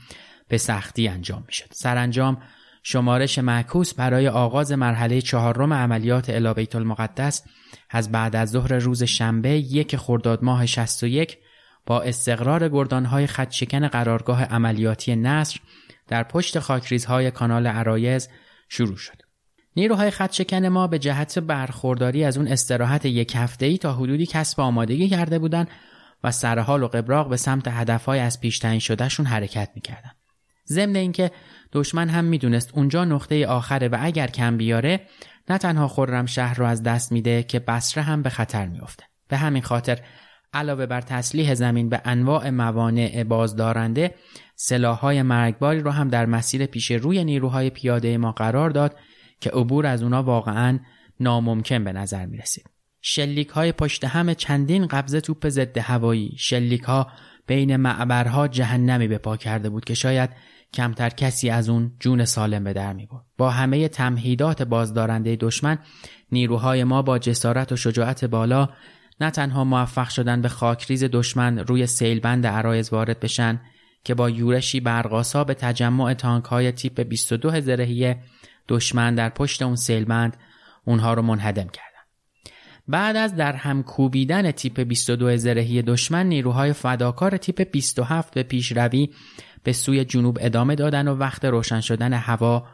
به 0.49 0.59
سختی 0.59 1.09
انجام 1.09 1.44
می‌شد. 1.46 1.68
سرانجام 1.73 2.38
شمارش 2.83 3.38
معکوس 3.38 3.94
برای 3.94 4.29
آغاز 4.29 4.73
مرحله 4.73 5.20
چهارم 5.20 5.73
عملیات 5.73 6.31
الابیت 6.31 6.77
المقدس 6.77 7.42
از 7.90 8.12
بعد 8.12 8.37
از 8.37 8.51
ظهر 8.51 8.73
روز 8.73 9.03
شنبه 9.03 9.51
یک 9.51 9.96
خرداد 9.96 10.44
ماه 10.44 10.66
61 10.66 11.38
با 11.87 12.03
استقرار 12.03 12.68
گردانهای 12.68 13.27
خدشکن 13.27 13.88
قرارگاه 13.88 14.44
عملیاتی 14.44 15.16
نصر 15.16 15.61
در 16.09 16.23
پشت 16.23 16.59
خاکریزهای 16.59 17.31
کانال 17.31 17.66
عرایز 17.66 18.29
شروع 18.72 18.96
شد. 18.96 19.22
نیروهای 19.76 20.11
خدشکن 20.11 20.66
ما 20.66 20.87
به 20.87 20.98
جهت 20.98 21.38
برخورداری 21.38 22.24
از 22.24 22.37
اون 22.37 22.48
استراحت 22.48 23.04
یک 23.04 23.37
هفته 23.37 23.66
ای 23.66 23.78
تا 23.78 23.92
حدودی 23.92 24.26
کسب 24.26 24.61
آمادگی 24.61 25.09
کرده 25.09 25.38
بودند 25.38 25.68
و 26.24 26.30
سرحال 26.30 26.83
و 26.83 26.88
قبراق 26.88 27.28
به 27.28 27.37
سمت 27.37 27.68
هدفهای 27.68 28.20
از 28.20 28.40
پیش 28.40 28.59
تعیین 28.59 28.80
شدهشون 28.80 29.26
حرکت 29.26 29.70
می‌کردن. 29.74 30.11
ضمن 30.66 30.96
اینکه 30.96 31.30
دشمن 31.72 32.09
هم 32.09 32.24
می‌دونست 32.24 32.70
اونجا 32.74 33.04
نقطه 33.04 33.46
آخره 33.46 33.88
و 33.88 33.98
اگر 34.00 34.26
کم 34.26 34.56
بیاره 34.56 35.00
نه 35.48 35.59
تنها 35.59 35.88
خرم 35.88 36.26
شهر 36.26 36.54
رو 36.54 36.66
از 36.66 36.83
دست 36.83 37.12
میده 37.12 37.42
که 37.42 37.59
بسره 37.59 38.02
هم 38.02 38.22
به 38.22 38.30
خطر 38.30 38.66
میافته. 38.66 39.04
به 39.28 39.37
همین 39.37 39.62
خاطر 39.62 40.00
علاوه 40.52 40.86
بر 40.86 41.00
تسلیح 41.00 41.54
زمین 41.54 41.88
به 41.88 42.00
انواع 42.04 42.50
موانع 42.50 43.24
بازدارنده 43.24 44.14
سلاحهای 44.56 45.22
مرگباری 45.22 45.80
رو 45.80 45.90
هم 45.90 46.08
در 46.08 46.26
مسیر 46.26 46.66
پیش 46.66 46.90
روی 46.90 47.24
نیروهای 47.24 47.70
پیاده 47.70 48.18
ما 48.18 48.32
قرار 48.32 48.70
داد 48.70 48.96
که 49.40 49.50
عبور 49.50 49.86
از 49.86 50.02
اونا 50.02 50.22
واقعا 50.22 50.78
ناممکن 51.20 51.84
به 51.84 51.92
نظر 51.92 52.26
می 52.26 52.38
رسید. 52.38 52.64
شلیک 53.00 53.48
های 53.48 53.72
پشت 53.72 54.04
هم 54.04 54.34
چندین 54.34 54.86
قبضه 54.86 55.20
توپ 55.20 55.48
ضد 55.48 55.78
هوایی 55.78 56.34
شلیک 56.38 56.82
ها 56.82 57.06
بین 57.46 57.76
معبرها 57.76 58.48
جهنمی 58.48 59.08
به 59.08 59.18
پا 59.18 59.36
کرده 59.36 59.70
بود 59.70 59.84
که 59.84 59.94
شاید 59.94 60.30
کمتر 60.74 61.08
کسی 61.08 61.50
از 61.50 61.68
اون 61.68 61.92
جون 62.00 62.24
سالم 62.24 62.64
به 62.64 62.72
در 62.72 62.92
می 62.92 63.06
بود. 63.06 63.22
با 63.38 63.50
همه 63.50 63.88
تمهیدات 63.88 64.62
بازدارنده 64.62 65.36
دشمن 65.36 65.78
نیروهای 66.32 66.84
ما 66.84 67.02
با 67.02 67.18
جسارت 67.18 67.72
و 67.72 67.76
شجاعت 67.76 68.24
بالا 68.24 68.68
نه 69.20 69.30
تنها 69.30 69.64
موفق 69.64 70.09
شدن 70.09 70.42
به 70.42 70.48
خاکریز 70.48 71.04
دشمن 71.04 71.59
روی 71.59 71.87
سیلبند 71.87 72.46
عرایز 72.46 72.92
وارد 72.92 73.20
بشن 73.20 73.61
که 74.04 74.14
با 74.14 74.30
یورشی 74.30 74.80
برقاسا 74.80 75.44
به 75.44 75.54
تجمع 75.54 76.14
تانک 76.14 76.44
های 76.44 76.72
تیپ 76.72 77.00
22 77.00 77.61
زرهی 77.61 78.14
دشمن 78.68 79.14
در 79.14 79.28
پشت 79.28 79.62
اون 79.62 79.76
سیلبند 79.76 80.37
اونها 80.85 81.14
رو 81.14 81.22
منهدم 81.22 81.68
کردن. 81.68 81.90
بعد 82.88 83.16
از 83.16 83.37
در 83.37 83.52
هم 83.52 83.83
کوبیدن 83.83 84.50
تیپ 84.50 84.80
22 84.80 85.37
زرهی 85.37 85.83
دشمن 85.83 86.26
نیروهای 86.26 86.72
فداکار 86.72 87.37
تیپ 87.37 87.70
27 87.70 88.35
به 88.35 88.42
پیشروی 88.42 89.09
به 89.62 89.72
سوی 89.72 90.04
جنوب 90.04 90.38
ادامه 90.40 90.74
دادن 90.74 91.09
و 91.09 91.14
وقت 91.14 91.44
روشن 91.44 91.80
شدن 91.80 92.12
هوا 92.12 92.66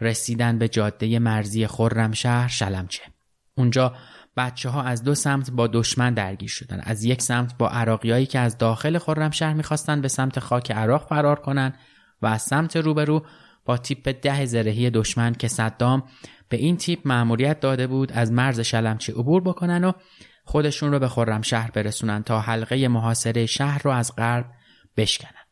رسیدن 0.00 0.58
به 0.58 0.68
جاده 0.68 1.18
مرزی 1.18 1.66
خرمشهر 1.66 2.48
شلمچه. 2.48 3.02
اونجا 3.54 3.94
بچه 4.36 4.68
ها 4.68 4.82
از 4.82 5.04
دو 5.04 5.14
سمت 5.14 5.50
با 5.50 5.66
دشمن 5.66 6.14
درگیر 6.14 6.48
شدن. 6.48 6.80
از 6.80 7.04
یک 7.04 7.22
سمت 7.22 7.58
با 7.58 7.68
عراقیایی 7.68 8.26
که 8.26 8.38
از 8.38 8.58
داخل 8.58 8.98
خرمشهر 8.98 9.54
می‌خواستند 9.54 10.02
به 10.02 10.08
سمت 10.08 10.38
خاک 10.38 10.70
عراق 10.70 11.06
فرار 11.08 11.40
کنند 11.40 11.74
و 12.22 12.26
از 12.26 12.42
سمت 12.42 12.76
روبرو 12.76 13.26
با 13.64 13.76
تیپ 13.76 14.16
ده 14.22 14.46
زرهی 14.46 14.90
دشمن 14.90 15.32
که 15.32 15.48
صدام 15.48 16.02
به 16.48 16.56
این 16.56 16.76
تیپ 16.76 16.98
مأموریت 17.04 17.60
داده 17.60 17.86
بود 17.86 18.12
از 18.12 18.32
مرز 18.32 18.60
شلمچی 18.60 19.12
عبور 19.12 19.42
بکنن 19.42 19.84
و 19.84 19.92
خودشون 20.44 20.92
رو 20.92 20.98
به 20.98 21.08
خرمشهر 21.08 21.70
برسونن 21.70 22.22
تا 22.22 22.40
حلقه 22.40 22.88
محاصره 22.88 23.46
شهر 23.46 23.82
رو 23.82 23.90
از 23.90 24.16
غرب 24.16 24.46
بشکنن. 24.96 25.44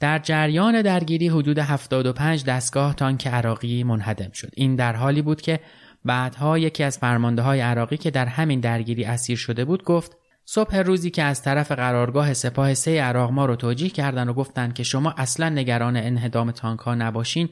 در 0.00 0.18
جریان 0.18 0.82
درگیری 0.82 1.28
حدود 1.28 1.58
75 1.58 2.44
دستگاه 2.44 2.94
تانک 2.94 3.26
عراقی 3.26 3.84
منهدم 3.84 4.30
شد. 4.30 4.50
این 4.56 4.76
در 4.76 4.96
حالی 4.96 5.22
بود 5.22 5.40
که 5.40 5.60
بعدها 6.04 6.58
یکی 6.58 6.84
از 6.84 6.98
فرمانده 6.98 7.42
های 7.42 7.60
عراقی 7.60 7.96
که 7.96 8.10
در 8.10 8.26
همین 8.26 8.60
درگیری 8.60 9.04
اسیر 9.04 9.36
شده 9.36 9.64
بود 9.64 9.84
گفت 9.84 10.16
صبح 10.44 10.76
روزی 10.76 11.10
که 11.10 11.22
از 11.22 11.42
طرف 11.42 11.72
قرارگاه 11.72 12.34
سپاه 12.34 12.74
سه 12.74 13.02
عراق 13.02 13.30
ما 13.30 13.46
رو 13.46 13.56
توجیه 13.56 13.90
کردن 13.90 14.28
و 14.28 14.32
گفتند 14.32 14.74
که 14.74 14.82
شما 14.82 15.14
اصلا 15.16 15.48
نگران 15.48 15.96
انهدام 15.96 16.50
تانک 16.50 16.80
ها 16.80 16.94
نباشین 16.94 17.48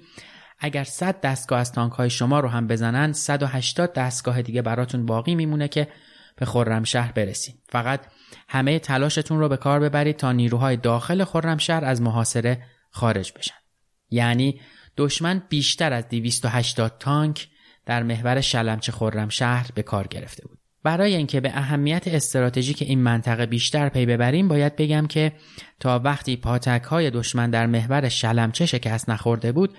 اگر 0.59 0.85
100 0.85 1.20
دستگاه 1.20 1.61
از 1.61 1.72
تانک 1.72 1.92
های 1.92 2.11
شما 2.11 2.40
رو 2.40 2.48
هم 2.48 2.66
بزنن 2.66 3.12
180 3.12 3.92
دستگاه 3.92 4.42
دیگه 4.42 4.62
براتون 4.62 5.06
باقی 5.06 5.35
میمونه 5.35 5.68
که 5.68 5.88
به 6.37 6.46
خرمشهر 6.46 7.12
برسین. 7.12 7.54
فقط 7.68 8.00
همه 8.48 8.78
تلاشتون 8.78 9.38
رو 9.38 9.48
به 9.48 9.56
کار 9.56 9.80
ببرید 9.80 10.16
تا 10.16 10.32
نیروهای 10.32 10.76
داخل 10.76 11.24
خرمشهر 11.24 11.85
از 11.85 12.02
محاصره 12.02 12.62
خارج 12.90 13.32
بشن. 13.32 13.54
یعنی 14.11 14.61
دشمن 14.96 15.42
بیشتر 15.48 15.92
از 15.92 16.09
280 16.09 16.96
تانک 16.98 17.48
در 17.87 18.03
محور 18.03 18.40
شلمچه 18.40 18.92
خرم 18.92 19.29
شهر 19.29 19.70
به 19.75 19.83
کار 19.83 20.07
گرفته 20.07 20.49
بود. 20.49 20.59
برای 20.87 21.16
اینکه 21.16 21.40
به 21.40 21.51
اهمیت 21.59 22.09
استراتژیک 22.09 22.83
این 22.83 23.03
منطقه 23.03 23.46
بیشتر 23.46 23.88
پی 23.88 24.07
ببریم 24.07 24.49
باید 24.49 24.77
بگم 24.77 25.07
که 25.07 25.33
تا 25.81 25.99
وقتی 25.99 26.37
پاتک 26.37 26.83
های 26.83 27.11
دشمن 27.11 27.51
در 27.51 27.66
محور 27.66 28.09
شلمچه 28.09 28.66
شکست 28.66 29.11
نخورده 29.11 29.53
بود 29.53 29.77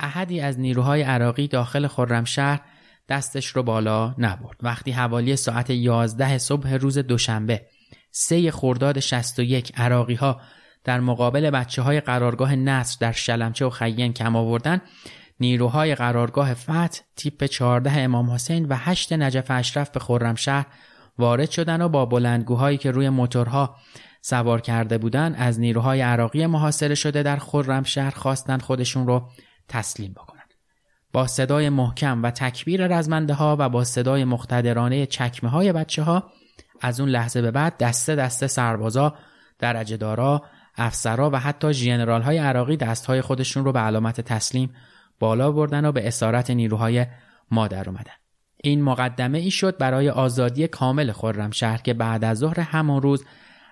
احدی 0.00 0.40
از 0.40 0.60
نیروهای 0.60 1.02
عراقی 1.02 1.48
داخل 1.48 1.86
خرمشهر 1.86 2.60
دستش 3.08 3.46
رو 3.46 3.62
بالا 3.62 4.14
نبرد 4.18 4.56
وقتی 4.62 4.90
حوالی 4.90 5.36
ساعت 5.36 5.70
11 5.70 6.38
صبح 6.38 6.74
روز 6.74 6.98
دوشنبه 6.98 7.66
سه 8.10 8.50
خرداد 8.50 9.00
61 9.00 9.72
عراقی 9.76 10.14
ها 10.14 10.40
در 10.84 11.00
مقابل 11.00 11.50
بچه 11.50 11.82
های 11.82 12.00
قرارگاه 12.00 12.56
نصر 12.56 12.96
در 13.00 13.12
شلمچه 13.12 13.64
و 13.64 13.70
خیین 13.70 14.12
کم 14.12 14.36
آوردن 14.36 14.80
نیروهای 15.40 15.94
قرارگاه 15.94 16.54
فتح 16.54 17.00
تیپ 17.16 17.44
14 17.44 17.90
امام 18.00 18.30
حسین 18.30 18.66
و 18.66 18.76
8 18.76 19.12
نجف 19.12 19.46
اشرف 19.48 19.90
به 19.90 20.00
خرمشهر 20.00 20.66
وارد 21.18 21.50
شدن 21.50 21.82
و 21.82 21.88
با 21.88 22.06
بلندگوهایی 22.06 22.78
که 22.78 22.90
روی 22.90 23.08
موتورها 23.08 23.76
سوار 24.22 24.60
کرده 24.60 24.98
بودند 24.98 25.34
از 25.38 25.60
نیروهای 25.60 26.00
عراقی 26.00 26.46
محاصره 26.46 26.94
شده 26.94 27.22
در 27.22 27.36
خرمشهر 27.36 28.10
خواستند 28.10 28.62
خودشون 28.62 29.06
رو 29.06 29.28
تسلیم 29.68 30.12
بکنند. 30.12 30.36
با 31.12 31.26
صدای 31.26 31.68
محکم 31.68 32.22
و 32.22 32.30
تکبیر 32.30 32.86
رزمنده 32.86 33.34
ها 33.34 33.56
و 33.58 33.68
با 33.68 33.84
صدای 33.84 34.24
مقتدرانه 34.24 35.06
چکمه 35.06 35.50
های 35.50 35.72
بچه 35.72 36.02
ها 36.02 36.32
از 36.80 37.00
اون 37.00 37.08
لحظه 37.08 37.42
به 37.42 37.50
بعد 37.50 37.78
دسته 37.78 38.14
دسته 38.14 38.46
سربازا 38.46 39.14
درجه 39.58 39.96
دارا 39.96 40.42
افسرا 40.76 41.30
و 41.30 41.36
حتی 41.36 41.72
ژنرال 41.72 42.22
های 42.22 42.38
عراقی 42.38 42.76
دست 42.76 43.06
های 43.06 43.20
خودشون 43.20 43.64
رو 43.64 43.72
به 43.72 43.80
علامت 43.80 44.20
تسلیم 44.20 44.74
بالا 45.18 45.52
بردن 45.52 45.84
و 45.84 45.92
به 45.92 46.08
اسارت 46.08 46.50
نیروهای 46.50 47.06
ما 47.50 47.68
در 47.68 47.88
اومدن 47.88 48.12
این 48.56 48.82
مقدمه 48.82 49.38
ای 49.38 49.50
شد 49.50 49.78
برای 49.78 50.10
آزادی 50.10 50.68
کامل 50.68 51.12
خرمشهر 51.12 51.78
که 51.78 51.94
بعد 51.94 52.24
از 52.24 52.38
ظهر 52.38 52.60
همان 52.60 53.02
روز 53.02 53.24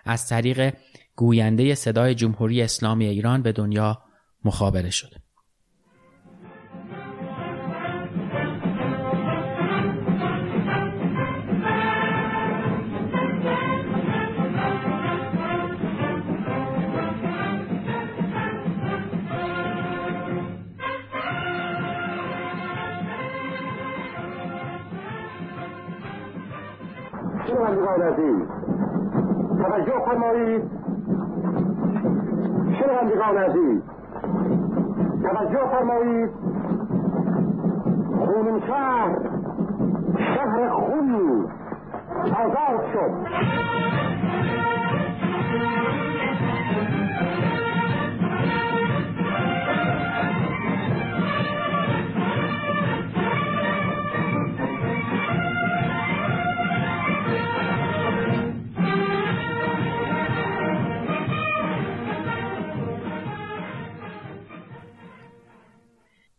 از 0.05 0.29
طریق 0.29 0.75
گوینده 1.17 1.75
صدای 1.75 2.15
جمهوری 2.15 2.63
اسلامی 2.63 3.07
ایران 3.07 3.43
به 3.43 3.53
دنیا 3.53 4.03
مخابره 4.45 4.91
شد. 4.91 5.24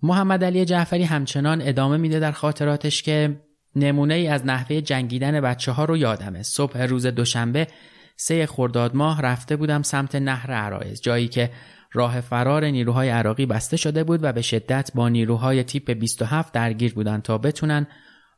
محمد 0.06 0.44
علی 0.44 0.66
جعفری 0.66 1.04
همچنان 1.04 1.62
ادامه 1.62 1.98
میده 1.98 2.20
در 2.20 2.32
خاطراتش 2.32 3.04
که 3.04 3.42
نمونه 3.76 4.14
ای 4.14 4.28
از 4.28 4.46
نحوه 4.46 4.82
جنگیدن 4.82 5.42
بچه 5.42 5.72
ها 5.72 5.86
رو 5.86 5.98
یادمه. 5.98 6.44
صبح 6.44 6.82
روز 6.82 7.06
دوشنبه 7.06 7.68
سه 8.16 8.46
خرداد 8.46 8.96
ماه 8.96 9.22
رفته 9.22 9.56
بودم 9.56 9.82
سمت 9.82 10.16
نهر 10.16 10.52
عرایز 10.52 11.02
جایی 11.02 11.28
که 11.28 11.52
راه 11.94 12.22
فرار 12.22 12.66
نیروهای 12.66 13.10
عراقی 13.10 13.46
بسته 13.46 13.78
شده 13.78 14.04
بود 14.04 14.24
و 14.24 14.34
به 14.34 14.42
شدت 14.42 14.92
با 14.96 15.10
نیروهای 15.10 15.64
تیپ 15.64 15.92
27 15.92 16.54
درگیر 16.54 16.94
بودند 16.94 17.22
تا 17.22 17.38
بتونن 17.38 17.88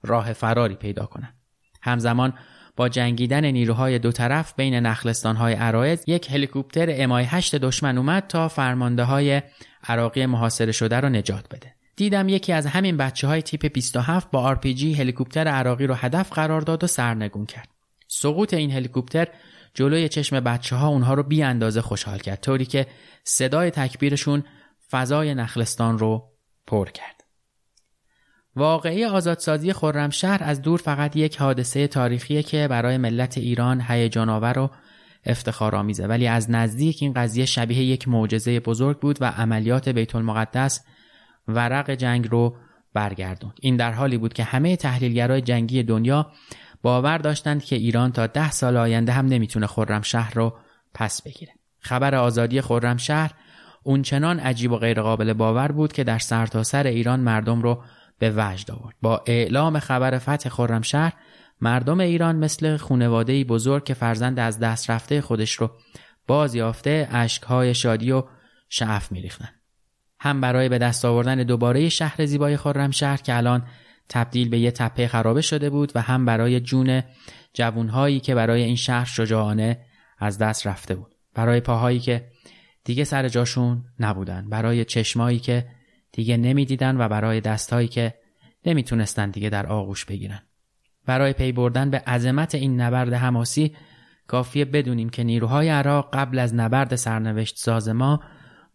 راه 0.04 0.34
فراری 0.34 0.76
پیدا 0.76 1.06
کنن. 1.06 1.34
همزمان 1.82 2.34
با 2.76 2.90
جنگیدن 2.90 3.46
نیروهای 3.46 4.00
دو 4.00 4.12
طرف 4.12 4.54
بین 4.56 4.74
نخلستانهای 4.74 5.54
عرایز 5.54 6.04
یک 6.08 6.32
هلیکوپتر 6.32 6.88
امای 6.90 7.24
8 7.24 7.56
دشمن 7.56 7.98
اومد 7.98 8.28
تا 8.28 8.48
فرمانده 8.48 9.04
های 9.04 9.42
عراقی 9.88 10.26
محاصره 10.26 10.72
شده 10.72 11.00
رو 11.00 11.10
نجات 11.10 11.46
بده. 11.56 11.74
دیدم 11.96 12.30
یکی 12.30 12.54
از 12.54 12.66
همین 12.66 12.98
بچه 12.98 13.28
های 13.28 13.42
تیپ 13.42 13.66
27 13.74 14.32
با 14.32 14.56
RPG 14.56 14.84
هلیکوپتر 14.84 15.48
عراقی 15.48 15.88
رو 15.88 15.94
هدف 15.94 16.34
قرار 16.34 16.62
داد 16.62 16.84
و 16.84 16.88
سرنگون 16.88 17.46
کرد. 17.46 17.70
سقوط 18.08 18.54
این 18.54 18.72
هلیکوپتر 18.72 19.28
جلوی 19.74 20.10
چشم 20.10 20.40
بچه 20.40 20.76
ها 20.76 20.88
اونها 20.88 21.14
رو 21.14 21.24
بی 21.24 21.44
اندازه 21.44 21.82
خوشحال 21.82 22.20
کرد 22.20 22.40
طوری 22.42 22.66
که 22.66 22.88
صدای 23.24 23.72
تکبیرشون 23.72 24.44
فضای 24.92 25.36
نخلستان 25.36 25.98
رو 25.98 26.32
پر 26.68 26.90
کرد. 26.90 27.24
واقعی 28.56 29.06
آزادسازی 29.06 29.74
خرمشهر 29.74 30.44
از 30.44 30.62
دور 30.62 30.80
فقط 30.80 31.16
یک 31.16 31.38
حادثه 31.38 31.88
تاریخیه 31.88 32.44
که 32.44 32.68
برای 32.68 32.98
ملت 32.98 33.38
ایران 33.38 33.82
هیجان 33.88 34.30
آور 34.30 34.60
و 34.60 34.70
افتخارآمیزه 35.26 36.08
ولی 36.08 36.28
از 36.28 36.52
نزدیک 36.52 36.98
این 37.02 37.14
قضیه 37.14 37.46
شبیه 37.46 37.84
یک 37.84 38.08
معجزه 38.08 38.60
بزرگ 38.60 39.00
بود 39.00 39.18
و 39.22 39.26
عملیات 39.26 39.90
بیت 39.90 40.16
المقدس 40.16 40.86
ورق 41.48 41.92
جنگ 41.92 42.28
رو 42.32 42.56
برگردوند. 42.94 43.58
این 43.62 43.76
در 43.76 43.92
حالی 43.92 44.18
بود 44.18 44.34
که 44.34 44.44
همه 44.44 44.76
تحلیلگرای 44.76 45.42
جنگی 45.42 45.84
دنیا 45.84 46.32
باور 46.82 47.18
داشتند 47.18 47.64
که 47.64 47.76
ایران 47.76 48.12
تا 48.12 48.28
ده 48.28 48.52
سال 48.52 48.78
آینده 48.78 49.12
هم 49.12 49.26
نمی‌تونه 49.26 49.68
خرمشهر 49.68 50.34
رو 50.34 50.54
پس 50.94 51.22
بگیره. 51.22 51.54
خبر 51.80 52.16
آزادی 52.16 52.62
خرمشهر 52.62 53.32
اونچنان 53.84 54.40
عجیب 54.40 54.72
و 54.72 54.78
غیرقابل 54.78 55.34
باور 55.34 55.72
بود 55.72 55.94
که 55.94 56.04
در 56.04 56.20
سرتاسر 56.20 56.84
سر 56.84 56.90
ایران 56.90 57.20
مردم 57.20 57.62
رو 57.62 57.84
به 58.20 58.34
وجد 58.38 58.72
آورد. 58.72 58.96
با 59.02 59.24
اعلام 59.26 59.80
خبر 59.80 60.18
فتح 60.18 60.50
خرمشهر 60.50 61.14
مردم 61.62 62.00
ایران 62.00 62.36
مثل 62.36 62.78
خونواده 62.78 63.44
بزرگ 63.44 63.84
که 63.84 63.94
فرزند 63.94 64.40
از 64.40 64.60
دست 64.60 64.90
رفته 64.90 65.22
خودش 65.22 65.52
رو 65.52 65.72
باز 66.28 66.56
یافته 66.56 67.08
اشکهای 67.12 67.74
شادی 67.74 68.12
و 68.12 68.24
شعف 68.70 69.12
میریختن. 69.12 69.50
هم 70.20 70.42
برای 70.42 70.70
به 70.70 70.78
دست 70.78 71.06
آوردن 71.06 71.36
دوباره 71.36 71.90
شهر 71.90 72.26
زیبای 72.26 72.58
خرمشهر 72.58 73.18
که 73.18 73.38
الان 73.38 73.68
تبدیل 74.10 74.50
به 74.50 74.60
یه 74.60 74.72
تپه 74.72 75.08
خرابه 75.08 75.42
شده 75.42 75.70
بود 75.70 75.92
و 75.96 76.02
هم 76.02 76.26
برای 76.26 76.60
جون 76.60 77.04
جوونهایی 77.54 78.20
که 78.20 78.36
برای 78.36 78.64
این 78.64 78.76
شهر 78.76 79.06
شجاعانه 79.06 79.86
از 80.18 80.38
دست 80.38 80.68
رفته 80.68 80.96
بود. 80.96 81.16
برای 81.34 81.60
پاهایی 81.60 82.00
که 82.00 82.28
دیگه 82.84 83.04
سر 83.04 83.30
جاشون 83.30 83.84
نبودن. 84.00 84.50
برای 84.50 84.86
چشمایی 84.86 85.40
که 85.40 85.68
دیگه 86.12 86.38
نمی‌دیدن 86.38 87.02
و 87.02 87.10
برای 87.10 87.42
دستهایی 87.42 87.88
که 87.88 88.14
نمی‌تونستن 88.66 89.30
دیگه 89.30 89.50
در 89.50 89.68
آغوش 89.68 90.06
بگیرن. 90.06 90.47
برای 91.08 91.34
پی 91.34 91.52
بردن 91.52 91.90
به 91.90 91.98
عظمت 91.98 92.56
این 92.56 92.82
نبرد 92.82 93.14
حماسی 93.14 93.76
کافیه 94.28 94.66
بدونیم 94.66 95.10
که 95.10 95.24
نیروهای 95.24 95.70
عراق 95.70 96.10
قبل 96.14 96.40
از 96.40 96.56
نبرد 96.56 96.96
سرنوشت 96.96 97.58
ساز 97.58 97.90
ما 97.90 98.20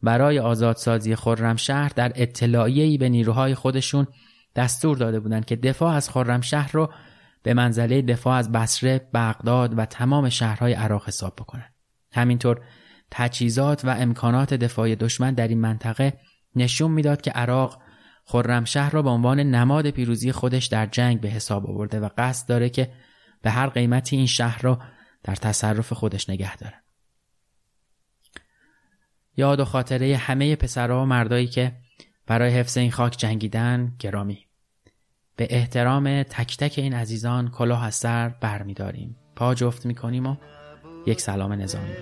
برای 0.02 0.38
آزادسازی 0.38 1.14
خرمشهر 1.14 1.92
در 1.96 2.12
اطلاعیه‌ای 2.14 2.98
به 2.98 3.08
نیروهای 3.08 3.54
خودشون 3.54 4.06
دستور 4.56 4.96
داده 4.96 5.20
بودند 5.20 5.44
که 5.44 5.56
دفاع 5.56 5.94
از 5.94 6.10
خرمشهر 6.10 6.70
رو 6.72 6.92
به 7.42 7.54
منزله 7.54 8.02
دفاع 8.02 8.34
از 8.34 8.52
بصره، 8.52 9.08
بغداد 9.14 9.78
و 9.78 9.84
تمام 9.84 10.28
شهرهای 10.28 10.72
عراق 10.72 11.08
حساب 11.08 11.34
بکنن. 11.38 11.68
همینطور 12.12 12.60
تجهیزات 13.10 13.84
و 13.84 13.88
امکانات 13.88 14.54
دفاع 14.54 14.94
دشمن 14.94 15.34
در 15.34 15.48
این 15.48 15.60
منطقه 15.60 16.12
نشون 16.56 16.90
می‌داد 16.90 17.20
که 17.20 17.30
عراق 17.30 17.81
خرمشهر 18.24 18.90
را 18.90 19.02
به 19.02 19.10
عنوان 19.10 19.40
نماد 19.40 19.90
پیروزی 19.90 20.32
خودش 20.32 20.66
در 20.66 20.86
جنگ 20.86 21.20
به 21.20 21.28
حساب 21.28 21.70
آورده 21.70 22.00
و 22.00 22.08
قصد 22.18 22.48
داره 22.48 22.68
که 22.68 22.92
به 23.42 23.50
هر 23.50 23.68
قیمتی 23.68 24.16
این 24.16 24.26
شهر 24.26 24.62
را 24.62 24.78
در 25.22 25.34
تصرف 25.34 25.92
خودش 25.92 26.30
نگه 26.30 26.56
داره. 26.56 26.82
یاد 29.36 29.60
و 29.60 29.64
خاطره 29.64 30.16
همه 30.16 30.56
پسرها 30.56 31.02
و 31.02 31.06
مردایی 31.06 31.46
که 31.46 31.76
برای 32.26 32.50
حفظ 32.50 32.76
این 32.76 32.90
خاک 32.90 33.16
جنگیدن 33.18 33.96
گرامی. 33.98 34.46
به 35.36 35.46
احترام 35.50 36.22
تک 36.22 36.56
تک 36.56 36.78
این 36.78 36.94
عزیزان 36.94 37.50
کلاه 37.50 37.84
از 37.84 37.94
سر 37.94 38.28
برمیداریم. 38.28 39.16
پا 39.36 39.54
جفت 39.54 39.86
می‌کنیم 39.86 40.26
و 40.26 40.36
یک 41.06 41.20
سلام 41.20 41.52
نظامی. 41.52 41.94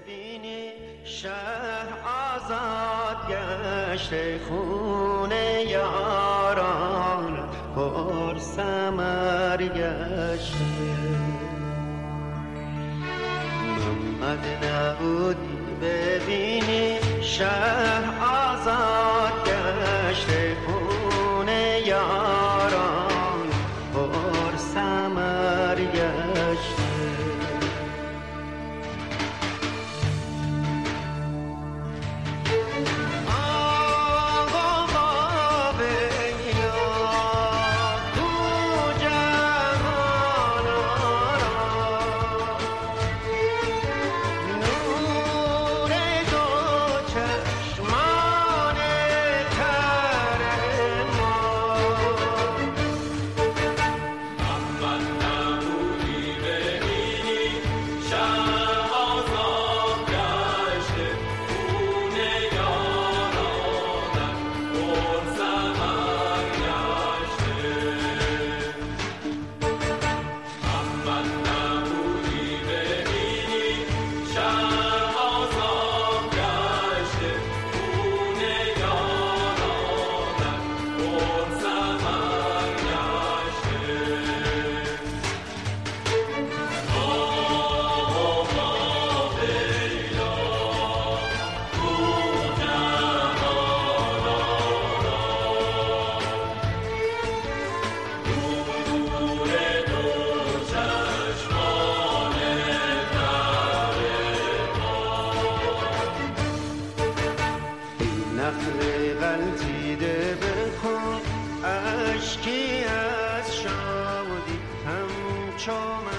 گشت 3.30 4.12
خون 4.48 5.32
یاران 5.68 7.34
پر 7.76 8.38
سمر 8.38 9.56
گشته. 9.56 10.90
محمد 13.66 14.46
نبودی 14.64 15.58
ببینی 15.82 16.98
شهر 17.22 18.09